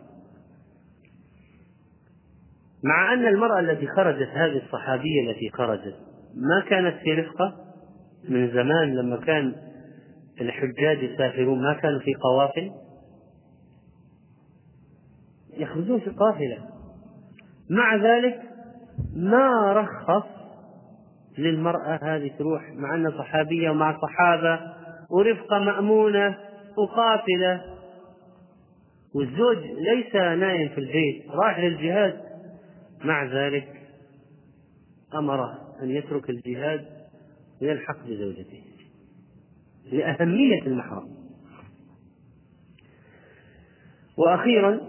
مع 2.84 3.12
أن 3.12 3.26
المرأة 3.26 3.60
التي 3.60 3.86
خرجت 3.86 4.28
هذه 4.28 4.62
الصحابية 4.64 5.30
التي 5.30 5.50
خرجت 5.50 5.96
ما 6.34 6.60
كانت 6.68 6.96
في 7.02 7.12
رفقة؟ 7.12 7.56
من 8.28 8.50
زمان 8.50 8.94
لما 8.94 9.16
كان 9.16 9.54
الحجاج 10.40 11.02
يسافرون 11.02 11.62
ما 11.62 11.74
كانوا 11.74 12.00
في 12.00 12.14
قوافل؟ 12.14 12.70
يخرجون 15.56 16.00
في 16.00 16.10
قافلة. 16.10 16.70
مع 17.70 17.96
ذلك 17.96 18.42
ما 19.16 19.72
رخص 19.72 20.39
للمرأة 21.40 21.98
هذه 22.02 22.30
تروح 22.38 22.62
مع 22.74 22.94
أنها 22.94 23.18
صحابية 23.18 23.70
ومع 23.70 23.98
صحابة 24.02 24.60
ورفقة 25.10 25.58
مأمونة 25.58 26.38
وقافلة 26.78 27.62
والزوج 29.14 29.58
ليس 29.58 30.14
نايم 30.14 30.68
في 30.68 30.78
البيت 30.78 31.30
راح 31.30 31.58
للجهاد. 31.58 32.20
مع 33.04 33.24
ذلك 33.24 33.68
أمره 35.14 35.58
أن 35.82 35.90
يترك 35.90 36.30
الجهاد 36.30 36.86
ويلحق 37.62 38.06
بزوجته 38.06 38.64
لأهمية 39.92 40.62
المحرم. 40.62 41.08
وأخيرا 44.18 44.80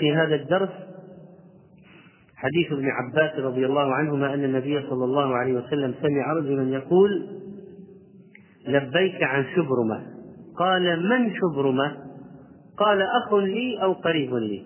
في 0.00 0.14
هذا 0.14 0.34
الدرس 0.34 0.91
حديث 2.42 2.72
ابن 2.72 2.88
عباس 2.90 3.38
رضي 3.38 3.66
الله 3.66 3.94
عنهما 3.94 4.34
أن 4.34 4.44
النبي 4.44 4.82
صلى 4.90 5.04
الله 5.04 5.36
عليه 5.36 5.52
وسلم 5.52 5.94
سمع 6.02 6.32
رجلا 6.32 6.76
يقول 6.76 7.26
لبيك 8.68 9.22
عن 9.22 9.44
شبرمة. 9.56 10.02
قال 10.58 11.08
من 11.08 11.34
شبرمة؟ 11.34 11.96
قال 12.78 13.02
أخ 13.02 13.34
لي 13.34 13.82
أو 13.82 13.92
قريب 13.92 14.34
لي. 14.34 14.64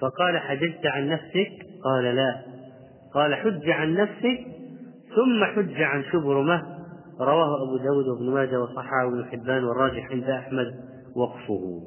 فقال 0.00 0.38
حججت 0.38 0.86
عن 0.86 1.08
نفسك؟ 1.08 1.52
قال 1.84 2.04
لا. 2.04 2.42
قال 3.14 3.34
حج 3.34 3.70
عن 3.70 3.94
نفسك؟ 3.94 4.46
ثم 5.16 5.44
حج 5.44 5.82
عن 5.82 6.04
شبرمة. 6.12 6.62
رواه 7.20 7.62
أبو 7.62 7.76
داود 7.76 8.08
وابن 8.08 8.30
ماجه 8.34 8.60
وصححه 8.60 9.08
ابن 9.08 9.24
حبان 9.24 9.64
والراجح 9.64 10.10
عند 10.10 10.24
أحمد 10.24 10.66
وقفه. 11.16 11.80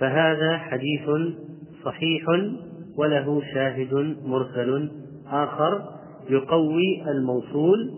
فهذا 0.00 0.58
حديث 0.58 1.10
صحيح 1.84 2.24
وله 2.98 3.42
شاهد 3.54 3.94
مرسل 4.24 4.90
آخر 5.26 5.98
يقوي 6.30 7.10
الموصول. 7.10 7.94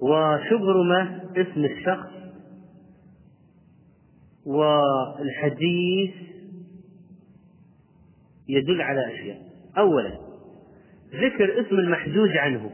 وشبرمة 0.00 1.20
اسم 1.36 1.64
الشخص 1.64 2.10
والحديث 4.46 6.14
يدل 8.48 8.82
على 8.82 9.14
أشياء. 9.14 9.38
أولا 9.78 10.18
ذكر 11.14 11.60
اسم 11.60 11.78
المحجوج 11.78 12.36
عنه. 12.36 12.70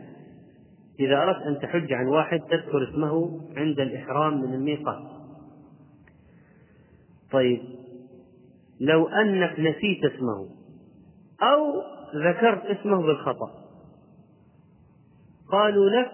إذا 1.01 1.17
أردت 1.17 1.43
أن 1.47 1.59
تحج 1.59 1.93
عن 1.93 2.07
واحد 2.07 2.41
تذكر 2.41 2.91
اسمه 2.91 3.41
عند 3.57 3.81
الإحرام 3.81 4.41
من 4.41 4.55
الميقات. 4.55 5.03
طيب 7.33 7.74
لو 8.85 9.09
أنك 9.09 9.61
نسيت 9.61 10.05
اسمه 10.05 10.49
أو 11.43 11.83
ذكرت 12.15 12.65
اسمه 12.65 13.03
بالخطأ. 13.03 13.65
قالوا 15.53 15.91
لك 15.91 16.13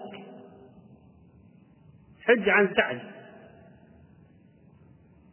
حج 2.21 2.49
عن 2.49 2.73
سعد. 2.75 2.99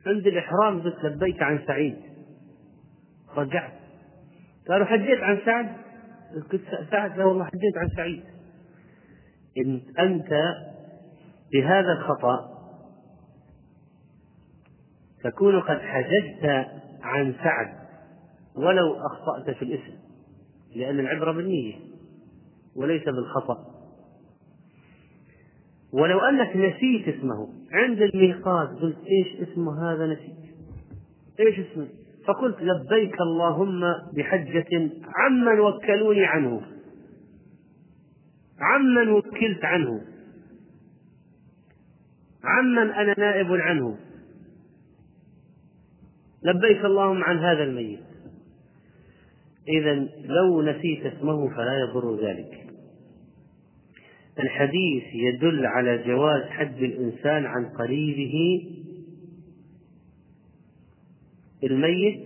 عند 0.07 0.27
الإحرام 0.27 0.83
قلت 0.83 1.05
لبيك 1.05 1.43
عن 1.43 1.59
سعيد. 1.67 1.97
رجعت. 3.37 3.73
قالوا 4.69 4.87
حجيت 4.87 5.21
عن 5.21 5.39
سعد؟ 5.45 5.77
قلت 6.53 6.63
سعد 6.91 7.19
لا 7.19 7.25
والله 7.25 7.45
حجيت 7.45 7.77
عن 7.77 7.89
سعيد. 7.97 8.25
إن 9.59 9.83
أنت 9.99 10.31
بهذا 11.53 11.93
الخطأ 11.93 12.59
تكون 15.25 15.61
قد 15.61 15.79
حججت 15.79 16.69
عن 17.09 17.35
سعد 17.45 17.89
ولو 18.57 18.95
أخطأت 18.95 19.57
في 19.57 19.63
الاسم 19.63 19.99
لأن 20.77 21.01
العبرة 21.01 21.33
بالنية 21.33 21.75
وليس 22.77 23.05
بالخطأ. 23.05 23.79
ولو 25.93 26.19
أنك 26.19 26.57
نسيت 26.57 27.09
اسمه 27.17 27.49
عند 27.73 28.03
الميقات 28.03 28.69
قلت 28.69 28.97
إيش 28.99 29.49
اسمه 29.49 29.93
هذا 29.93 30.07
نسيت؟ 30.07 30.57
إيش 31.41 31.59
اسمه؟ 31.59 31.89
فقلت 32.27 32.57
لبيك 32.61 33.21
اللهم 33.21 33.81
بحجة 34.17 34.91
عمن 35.17 35.61
وكلوني 35.61 36.25
عنه. 36.25 36.63
عمن 38.61 39.09
وكلت 39.09 39.65
عنه. 39.65 40.01
عمن 42.45 42.91
أنا 42.91 43.15
نائب 43.19 43.53
عنه. 43.53 43.99
لبيك 46.43 46.85
اللهم 46.85 47.25
عن 47.25 47.39
هذا 47.39 47.63
الميت. 47.63 48.01
إذا 49.69 49.95
لو 50.25 50.63
نسيت 50.63 51.07
اسمه 51.07 51.49
فلا 51.49 51.79
يضر 51.79 52.27
ذلك. 52.27 52.67
الحديث 54.39 55.05
يدل 55.15 55.67
على 55.67 55.99
جواز 55.99 56.43
حج 56.43 56.83
الإنسان 56.83 57.47
عن 57.47 57.67
قريبه 57.67 58.67
الميت 61.65 62.21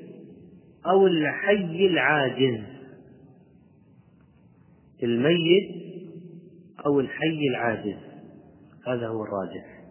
أو 0.87 1.07
الحي 1.07 1.87
العاجز. 1.87 2.61
الميت 5.03 5.83
أو 6.87 7.01
الحي 7.01 7.49
العاجز. 7.51 7.99
هذا 8.87 9.09
هو 9.09 9.25
الراجح. 9.25 9.83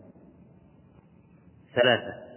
ثلاثة. 1.75 2.30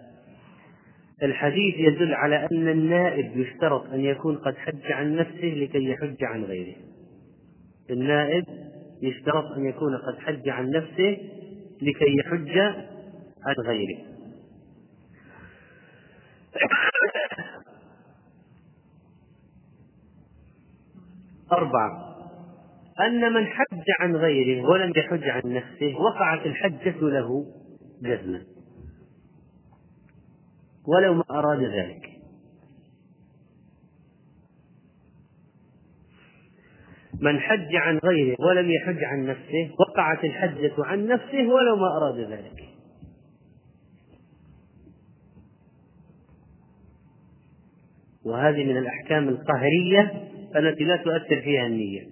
الحديث 1.22 1.74
يدل 1.78 2.14
على 2.14 2.48
أن 2.52 2.68
النائب 2.68 3.36
يشترط 3.36 3.86
أن 3.86 4.00
يكون 4.00 4.36
قد 4.36 4.56
حج 4.56 4.92
عن 4.92 5.16
نفسه 5.16 5.44
لكي 5.44 5.84
يحج 5.84 6.24
عن 6.24 6.44
غيره. 6.44 6.76
النائب 7.90 8.44
يشترط 9.02 9.44
أن 9.56 9.64
يكون 9.64 9.96
قد 9.96 10.18
حج 10.18 10.48
عن 10.48 10.70
نفسه 10.70 11.18
لكي 11.82 12.16
يحج 12.18 12.58
عن 13.46 13.54
غيره. 13.66 13.98
أربعة 21.52 22.14
أن 23.00 23.32
من 23.32 23.46
حج 23.46 23.84
عن 24.00 24.16
غيره 24.16 24.68
ولم 24.68 24.92
يحج 24.96 25.24
عن 25.24 25.42
نفسه 25.44 25.94
وقعت 25.96 26.46
الحجة 26.46 27.00
له 27.00 27.46
جزما. 28.02 28.53
ولو 30.86 31.14
ما 31.14 31.24
أراد 31.30 31.62
ذلك. 31.62 32.10
من 37.20 37.40
حج 37.40 37.76
عن 37.76 37.98
غيره 37.98 38.36
ولم 38.40 38.70
يحج 38.70 39.04
عن 39.04 39.26
نفسه 39.26 39.70
وقعت 39.80 40.24
الحجة 40.24 40.72
عن 40.78 41.06
نفسه 41.06 41.48
ولو 41.48 41.76
ما 41.76 41.96
أراد 41.96 42.18
ذلك. 42.18 42.64
وهذه 48.24 48.64
من 48.64 48.76
الأحكام 48.76 49.28
القهرية 49.28 50.30
التي 50.56 50.84
لا 50.84 50.96
تؤثر 50.96 51.40
فيها 51.40 51.66
النية. 51.66 52.06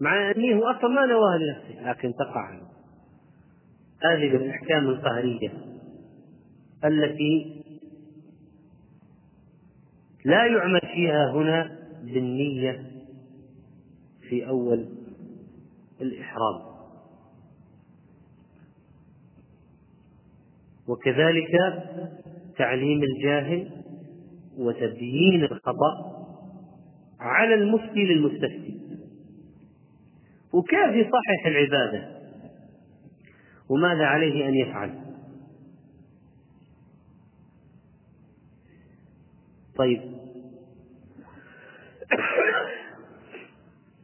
مع 0.00 0.30
أنه 0.30 0.70
أصلا 0.70 0.90
ما 0.90 1.06
نواها 1.06 1.38
لنفسه 1.38 1.90
لكن 1.90 2.12
تقع 2.14 2.60
هذه 4.04 4.28
من 4.28 4.36
الأحكام 4.36 4.88
القهرية 4.88 5.52
التي 6.84 7.63
لا 10.24 10.46
يعمل 10.46 10.80
فيها 10.80 11.32
هنا 11.32 11.78
بالنية 12.02 12.90
في 14.28 14.48
أول 14.48 14.88
الإحرام. 16.00 16.74
وكذلك 20.88 21.50
تعليم 22.58 23.02
الجاهل 23.02 23.70
وتبيين 24.58 25.44
الخطأ 25.44 26.14
على 27.20 27.54
المفتي 27.54 28.04
للمستفتي. 28.04 28.80
وكيف 30.52 30.90
يصحح 31.06 31.46
العبادة؟ 31.46 32.14
وماذا 33.68 34.04
عليه 34.06 34.48
أن 34.48 34.54
يفعل؟ 34.54 35.04
طيب 39.76 40.13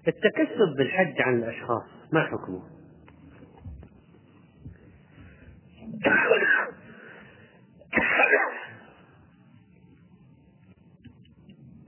التكسب 0.08 0.76
بالحج 0.78 1.22
عن 1.22 1.38
الأشخاص 1.38 1.82
ما 2.12 2.22
حكمه؟ 2.22 2.62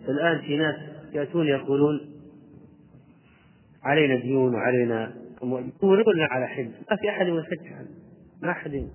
الآن 0.08 0.40
في 0.40 0.56
ناس 0.56 0.76
يأتون 1.12 1.46
يقولون 1.46 2.12
علينا 3.82 4.16
ديون 4.16 4.54
وعلينا 4.54 5.14
يقولون 5.42 6.20
على 6.30 6.46
حج. 6.46 6.70
ما 6.90 6.96
في 6.96 7.10
أحد 7.10 7.26
يحج 7.26 7.72
عنه. 7.72 7.88
ما 8.42 8.50
أحد 8.50 8.88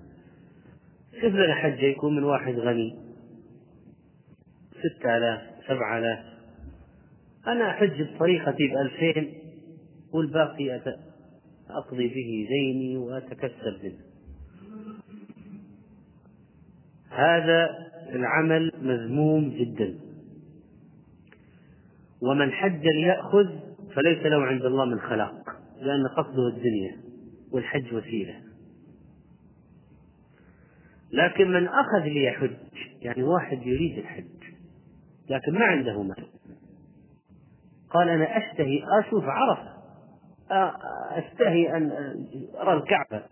شوف 1.20 1.34
لنا 1.34 1.54
حجة 1.54 1.84
يكون 1.84 2.16
من 2.16 2.24
واحد 2.24 2.54
غني. 2.54 2.98
ستة 4.72 5.16
آلاف 5.16 5.40
سبعة 5.68 5.98
آلاف. 5.98 6.37
أنا 7.46 7.70
أحج 7.70 8.02
بطريقتي 8.02 8.68
بألفين 8.68 9.34
والباقي 10.12 10.80
أقضي 11.70 12.08
به 12.08 12.48
ديني 12.48 12.96
وأتكسب 12.96 13.78
منه. 13.82 13.98
هذا 17.10 17.68
العمل 18.08 18.72
مذموم 18.82 19.50
جدا. 19.50 19.98
ومن 22.22 22.52
حج 22.52 22.86
ليأخذ 22.86 23.46
فليس 23.94 24.26
له 24.26 24.42
عند 24.42 24.64
الله 24.64 24.84
من 24.84 25.00
خلاق 25.00 25.34
لأن 25.80 26.06
قصده 26.06 26.48
الدنيا 26.48 26.96
والحج 27.52 27.94
وسيلة. 27.94 28.40
لكن 31.12 31.50
من 31.50 31.68
أخذ 31.68 32.04
ليحج 32.04 32.56
يعني 33.02 33.22
واحد 33.22 33.66
يريد 33.66 33.98
الحج 33.98 34.24
لكن 35.30 35.52
ما 35.52 35.64
عنده 35.64 36.02
مال. 36.02 36.37
قال 37.90 38.08
أنا 38.08 38.38
أشتهي 38.38 38.82
أشوف 39.00 39.24
عرفة 39.24 39.78
أشتهي 41.10 41.76
أن 41.76 41.92
أرى 42.60 42.72
الكعبة. 42.72 43.22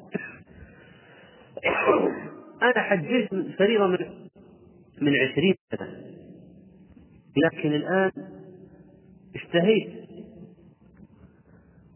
أنا 2.63 2.83
حجيت 2.83 3.29
فريضة 3.59 3.87
من 3.87 3.99
من 5.01 5.13
عشرين 5.17 5.55
سنة. 5.71 5.89
لكن 7.37 7.73
الآن 7.73 8.11
اشتهيت. 9.35 10.07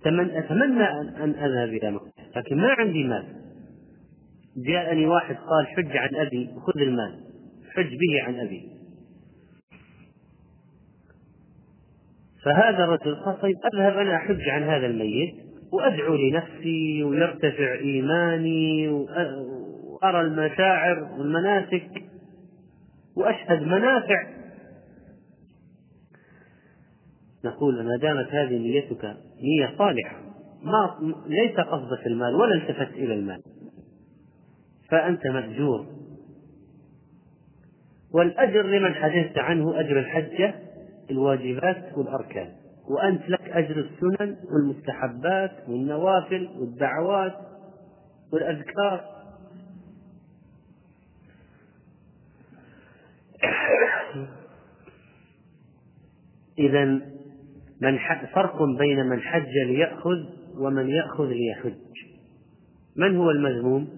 أتمنى 0.06 0.90
أن 1.00 1.30
أذهب 1.30 1.68
إلى 1.68 1.90
مكة 1.90 2.10
لكن 2.36 2.56
ما 2.56 2.68
عندي 2.78 3.04
مال. 3.04 3.26
جاءني 4.56 5.06
واحد 5.06 5.34
قال 5.34 5.66
حج 5.66 5.96
عن 5.96 6.14
أبي 6.14 6.50
خذ 6.66 6.80
المال. 6.80 7.20
حج 7.74 7.90
به 7.90 8.22
عن 8.22 8.40
أبي. 8.40 8.69
فهذا 12.44 12.84
الرجل 12.84 13.14
قال 13.14 13.40
طيب 13.40 13.56
أذهب 13.74 13.98
أنا 13.98 14.16
أحج 14.16 14.48
عن 14.48 14.62
هذا 14.62 14.86
الميت 14.86 15.34
وأدعو 15.72 16.14
لنفسي 16.14 17.04
ويرتفع 17.04 17.74
إيماني 17.74 18.88
وأرى 18.88 20.20
المشاعر 20.20 21.02
والمناسك 21.18 21.90
وأشهد 23.16 23.62
منافع. 23.62 24.26
نقول 27.44 27.84
ما 27.84 27.96
دامت 27.96 28.28
هذه 28.28 28.58
نيتك 28.58 29.04
نية 29.42 29.74
صالحة 29.78 30.16
ما 30.62 31.14
ليس 31.26 31.60
قصدك 31.60 32.06
المال 32.06 32.34
ولا 32.34 32.54
التفت 32.54 32.94
إلى 32.94 33.14
المال 33.14 33.42
فأنت 34.88 35.26
مأجور. 35.26 35.86
والأجر 38.14 38.62
لمن 38.62 38.94
حدثت 38.94 39.38
عنه 39.38 39.80
أجر 39.80 39.98
الحجة 39.98 40.54
الواجبات 41.10 41.98
والأركان. 41.98 42.52
وأنت 42.90 43.28
لك 43.28 43.50
أجر 43.50 43.76
السنن 43.76 44.36
والمستحبات 44.52 45.68
والنوافل 45.68 46.48
والدعوات 46.58 47.34
والأذكار. 48.32 49.20
إذا 56.58 56.84
من 57.80 57.98
فرق 58.34 58.62
بين 58.78 59.06
من 59.06 59.20
حج 59.20 59.52
ليأخذ 59.66 60.24
ومن 60.58 60.90
يأخذ 60.90 61.26
ليحج. 61.26 61.74
من 62.96 63.16
هو 63.16 63.30
المذموم؟ 63.30 63.88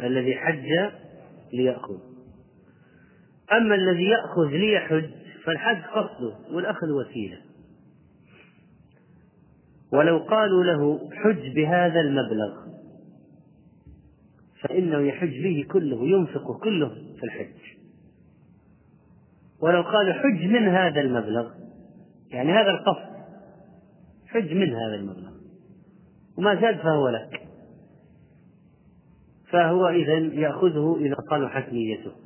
الذي 0.00 0.34
حج 0.36 0.92
ليأخذ. 1.52 2.13
أما 3.52 3.74
الذي 3.74 4.04
يأخذ 4.04 4.46
ليحج 4.46 5.10
فالحج 5.44 5.82
قصده 5.82 6.34
والأخذ 6.50 6.90
وسيلة. 6.90 7.40
ولو 9.92 10.18
قالوا 10.18 10.64
له 10.64 11.10
حج 11.12 11.54
بهذا 11.54 12.00
المبلغ 12.00 12.64
فإنه 14.60 14.98
يحج 14.98 15.42
به 15.42 15.66
كله 15.72 16.06
ينفق 16.06 16.60
كله 16.60 16.88
في 16.88 17.24
الحج. 17.24 17.76
ولو 19.60 19.82
قالوا 19.82 20.12
حج 20.12 20.44
من 20.44 20.68
هذا 20.68 21.00
المبلغ 21.00 21.50
يعني 22.30 22.52
هذا 22.52 22.70
القصد 22.70 23.14
حج 24.26 24.52
من 24.52 24.74
هذا 24.74 24.94
المبلغ. 24.94 25.32
وما 26.38 26.60
زاد 26.60 26.78
فهو 26.78 27.08
لك. 27.08 27.40
فهو 29.50 29.88
إذا 29.88 30.18
يأخذه 30.18 30.96
إذا 31.00 31.16
صلحت 31.30 31.72
نيته. 31.72 32.23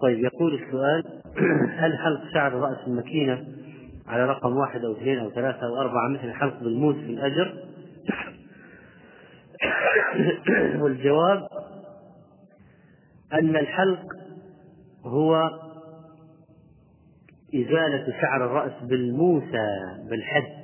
طيب 0.00 0.18
يقول 0.18 0.54
السؤال 0.54 1.04
هل 1.80 1.98
حلق 1.98 2.20
شعر 2.34 2.52
رأس 2.52 2.78
المكينة 2.86 3.46
على 4.06 4.24
رقم 4.24 4.56
واحد 4.56 4.84
أو 4.84 4.92
اثنين 4.92 5.18
أو 5.18 5.30
ثلاثة 5.30 5.66
أو 5.66 5.80
أربعة 5.80 6.08
مثل 6.08 6.32
حلق 6.32 6.60
بالموس 6.62 6.96
في 6.96 7.10
الأجر؟ 7.10 7.54
والجواب 10.82 11.48
أن 13.32 13.56
الحلق 13.56 14.04
هو 15.04 15.50
إزالة 17.54 18.20
شعر 18.20 18.44
الرأس 18.46 18.82
بالموسى 18.82 19.68
بالحد 20.10 20.58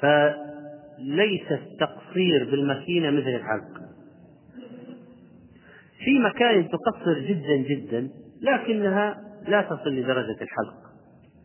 فليس 0.00 1.52
التقصير 1.52 2.50
بالمكينة 2.50 3.10
مثل 3.10 3.28
الحلق 3.28 3.87
في 6.08 6.18
مكان 6.18 6.68
تقصر 6.68 7.18
جدا 7.18 7.56
جدا 7.56 8.10
لكنها 8.40 9.22
لا 9.48 9.62
تصل 9.62 9.90
لدرجة 9.90 10.42
الحلق. 10.42 10.92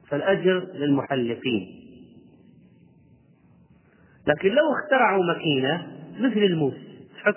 فالأجر 0.07 0.59
للمحلقين. 0.74 1.84
لكن 4.28 4.49
لو 4.49 4.64
اخترعوا 4.74 5.24
ماكينة 5.24 5.88
مثل 6.20 6.38
الموس 6.38 6.74
تحط 7.16 7.36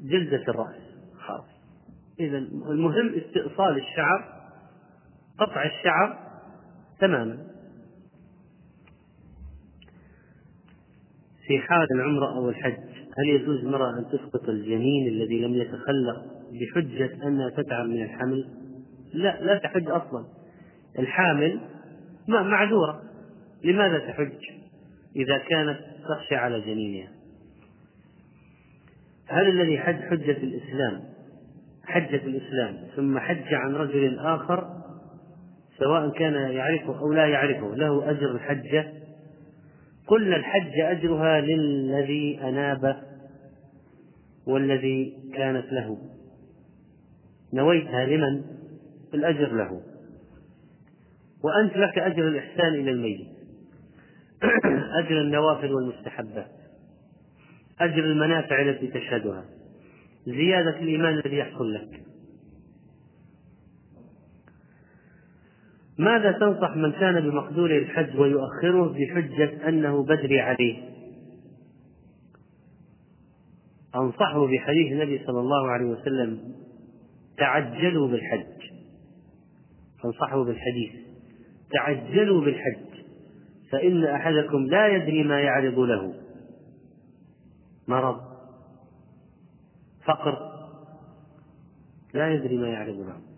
جلدة 0.00 0.42
الرأس. 0.48 0.82
خلاص. 1.18 1.46
إذا 2.20 2.38
المهم 2.38 3.14
استئصال 3.14 3.76
الشعر 3.76 4.50
قطع 5.38 5.64
الشعر 5.64 6.18
تماما. 7.00 7.46
في 11.46 11.58
حال 11.58 11.86
العمرة 11.94 12.36
أو 12.36 12.48
الحج 12.48 12.89
هل 13.18 13.28
يجوز 13.28 13.64
المرأة 13.64 13.98
أن 13.98 14.04
تسقط 14.12 14.48
الجنين 14.48 15.08
الذي 15.08 15.40
لم 15.40 15.54
يتخلق 15.54 16.24
بحجة 16.52 17.26
أنها 17.28 17.50
تتعب 17.50 17.86
من 17.86 18.02
الحمل؟ 18.02 18.48
لا 19.14 19.44
لا 19.44 19.58
تحج 19.58 19.90
أصلا. 19.90 20.24
الحامل 20.98 21.60
معذورة. 22.28 23.02
لماذا 23.64 23.98
تحج 23.98 24.32
إذا 25.16 25.38
كانت 25.38 25.78
تخشى 26.08 26.34
على 26.34 26.60
جنينها؟ 26.60 27.08
هل 29.26 29.48
الذي 29.48 29.78
حج 29.78 29.96
حجة 29.96 30.36
الإسلام. 30.36 31.00
حجة 31.84 32.26
الإسلام. 32.26 32.76
ثم 32.96 33.18
حج 33.18 33.54
عن 33.54 33.74
رجل 33.74 34.18
آخر 34.18 34.80
سواء 35.78 36.10
كان 36.10 36.34
يعرفه 36.34 36.98
أو 36.98 37.12
لا 37.12 37.26
يعرفه 37.26 37.76
له 37.76 38.10
أجر 38.10 38.30
الحجة 38.30 38.92
قلنا 40.10 40.36
الحج 40.36 40.80
أجرها 40.80 41.40
للذي 41.40 42.40
أناب 42.42 43.02
والذي 44.46 45.16
كانت 45.34 45.72
له. 45.72 45.98
نويتها 47.54 48.06
لمن؟ 48.06 48.44
الأجر 49.14 49.52
له. 49.52 49.82
وأنت 51.44 51.76
لك 51.76 51.98
أجر 51.98 52.28
الإحسان 52.28 52.74
إلى 52.74 52.90
الميت. 52.90 53.28
أجر 55.04 55.20
النوافل 55.20 55.72
والمستحبات 55.72 56.50
أجر 57.80 58.04
المنافع 58.04 58.62
التي 58.62 58.86
تشهدها. 58.86 59.44
زيادة 60.26 60.78
الإيمان 60.78 61.14
الذي 61.14 61.36
يحصل 61.36 61.74
لك. 61.74 62.09
ماذا 66.00 66.32
تنصح 66.32 66.76
من 66.76 66.92
كان 66.92 67.20
بمقدوره 67.20 67.78
الحج 67.78 68.18
ويؤخره 68.18 68.88
بحجة 68.88 69.68
أنه 69.68 70.04
بدري 70.04 70.40
عليه؟ 70.40 70.90
أنصحه 73.94 74.46
بحديث 74.46 74.92
النبي 74.92 75.24
صلى 75.26 75.40
الله 75.40 75.70
عليه 75.70 75.86
وسلم 75.86 76.54
تعجلوا 77.38 78.08
بالحج. 78.08 78.70
أنصحه 80.04 80.44
بالحديث 80.44 80.92
تعجلوا 81.72 82.40
بالحج 82.44 82.90
فإن 83.72 84.04
أحدكم 84.04 84.66
لا 84.66 84.88
يدري 84.88 85.22
ما 85.22 85.40
يعرض 85.40 85.78
له. 85.78 86.14
مرض 87.88 88.20
فقر 90.04 90.50
لا 92.14 92.34
يدري 92.34 92.56
ما 92.56 92.68
يعرض 92.68 92.96
له. 92.96 93.29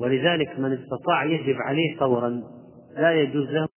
ولذلك 0.00 0.58
من 0.58 0.72
استطاع 0.72 1.24
يجب 1.24 1.56
عليه 1.56 1.96
فورا 1.96 2.42
لا 2.96 3.12
يجوز 3.12 3.48
له 3.50 3.68